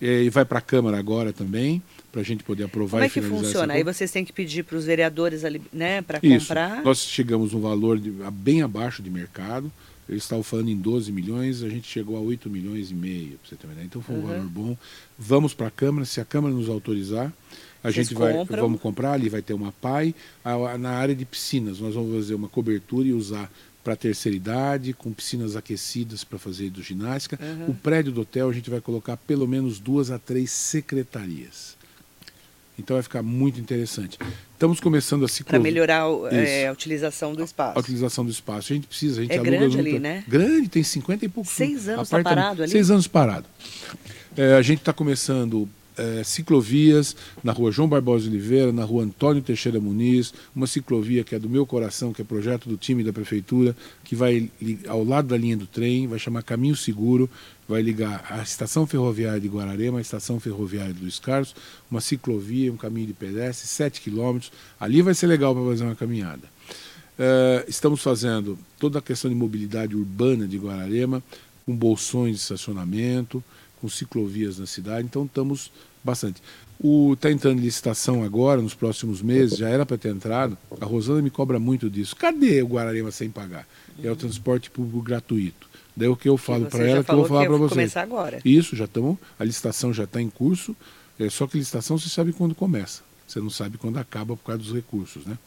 [0.00, 3.20] E vai para a Câmara agora também, para a gente poder aprovar Como é que
[3.20, 3.74] funciona?
[3.74, 6.82] Aí vocês têm que pedir para os vereadores ali, né, para comprar?
[6.82, 9.70] Nós chegamos um valor de, bem abaixo de mercado.
[10.08, 13.48] Eles estavam falando em 12 milhões, a gente chegou a 8 milhões e meio, para
[13.48, 13.86] você ter uma ideia.
[13.86, 14.26] Então foi um uhum.
[14.26, 14.76] valor bom.
[15.16, 17.32] Vamos para a Câmara, se a Câmara nos autorizar,
[17.82, 18.62] a Vocês gente vai, compram.
[18.62, 20.14] vamos comprar, ali vai ter uma PAI.
[20.80, 23.50] na área de piscinas, nós vamos fazer uma cobertura e usar
[23.82, 27.38] para a terceira idade, com piscinas aquecidas para fazer hidroginástica.
[27.42, 27.70] Uhum.
[27.70, 31.78] O prédio do hotel a gente vai colocar pelo menos duas a três secretarias.
[32.78, 34.18] Então vai ficar muito interessante.
[34.52, 37.78] Estamos começando a se Para melhorar é, a utilização do espaço.
[37.78, 38.72] A, utilização do espaço.
[38.72, 40.24] A gente precisa, a gente é aluga grande ali, né?
[40.26, 41.52] Grande, tem 50 e poucos.
[41.52, 42.72] Seis anos tá parado ali?
[42.72, 43.46] Seis anos parado.
[44.36, 45.68] É, a gente está começando
[46.00, 51.34] é, ciclovias na rua João Barbosa Oliveira, na rua Antônio Teixeira Muniz, uma ciclovia que
[51.34, 54.50] é do meu coração, que é projeto do time da prefeitura, que vai
[54.88, 57.28] ao lado da linha do trem, vai chamar Caminho Seguro,
[57.68, 61.54] vai ligar a estação ferroviária de Guararema, a estação ferroviária de Luiz Carlos,
[61.90, 64.50] uma ciclovia, um caminho de pedestre, 7 quilômetros.
[64.78, 66.48] Ali vai ser legal para fazer uma caminhada.
[67.18, 71.22] Uh, estamos fazendo toda a questão de mobilidade urbana de Guararema,
[71.66, 73.44] com bolsões de estacionamento,
[73.80, 75.70] com ciclovias na cidade, então estamos
[76.02, 76.42] bastante.
[77.12, 80.56] Está entrando em licitação agora, nos próximos meses, já era para ter entrado.
[80.80, 82.16] A Rosana me cobra muito disso.
[82.16, 83.66] Cadê o Guararema sem pagar?
[84.02, 85.68] É o transporte público gratuito.
[85.94, 87.72] Daí o que eu falo para ela que eu vou falar para vocês.
[87.72, 88.40] começar agora.
[88.44, 89.18] Isso, já estamos.
[89.38, 90.74] A licitação já está em curso.
[91.18, 93.02] É, só que licitação você sabe quando começa.
[93.26, 95.38] Você não sabe quando acaba por causa dos recursos, né?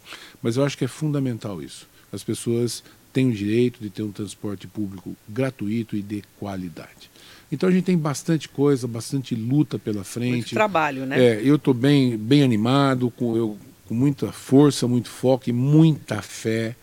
[0.41, 1.88] Mas eu acho que é fundamental isso.
[2.12, 7.10] As pessoas têm o direito de ter um transporte público gratuito e de qualidade.
[7.52, 10.32] Então a gente tem bastante coisa, bastante luta pela frente.
[10.32, 11.20] Muito trabalho, né?
[11.20, 16.22] É, eu estou bem, bem animado, com, eu, com muita força, muito foco e muita
[16.22, 16.76] fé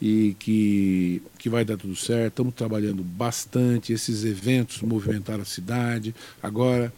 [0.00, 2.32] e que, que vai dar tudo certo.
[2.32, 3.92] Estamos trabalhando bastante.
[3.92, 6.14] Esses eventos movimentaram a cidade.
[6.42, 6.92] Agora,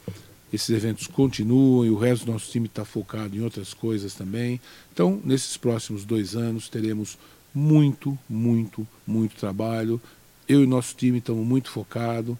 [0.52, 4.60] esses eventos continuam e o resto do nosso time está focado em outras coisas também.
[4.92, 7.18] Então, nesses próximos dois anos, teremos
[7.54, 10.00] muito, muito, muito trabalho.
[10.48, 12.36] Eu e nosso time estamos muito focados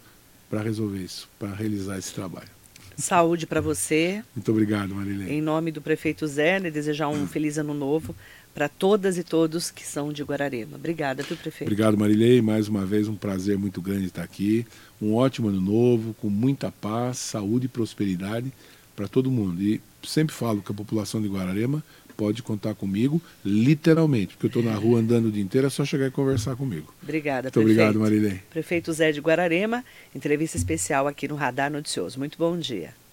[0.49, 2.49] para resolver isso, para realizar esse trabalho.
[2.97, 4.23] Saúde para você.
[4.35, 5.31] Muito obrigado, Marilene.
[5.31, 8.15] Em nome do prefeito Zé, né, desejar um feliz ano novo
[8.55, 10.77] para todas e todos que são de Guararema.
[10.77, 11.69] Obrigada, viu, prefeito?
[11.69, 12.41] Obrigado, Marilei.
[12.41, 14.67] Mais uma vez, um prazer muito grande estar aqui.
[15.01, 18.51] Um ótimo ano novo, com muita paz, saúde e prosperidade
[18.97, 19.61] para todo mundo.
[19.61, 21.85] E sempre falo que a população de Guararema
[22.17, 25.85] pode contar comigo, literalmente, porque eu estou na rua andando o dia inteiro, é só
[25.85, 26.93] chegar e conversar comigo.
[27.03, 27.81] Obrigada, Muito prefeito.
[27.81, 28.43] obrigado, Marilene.
[28.51, 32.19] Prefeito Zé de Guararema, entrevista especial aqui no Radar Noticioso.
[32.19, 33.06] Muito bom dia.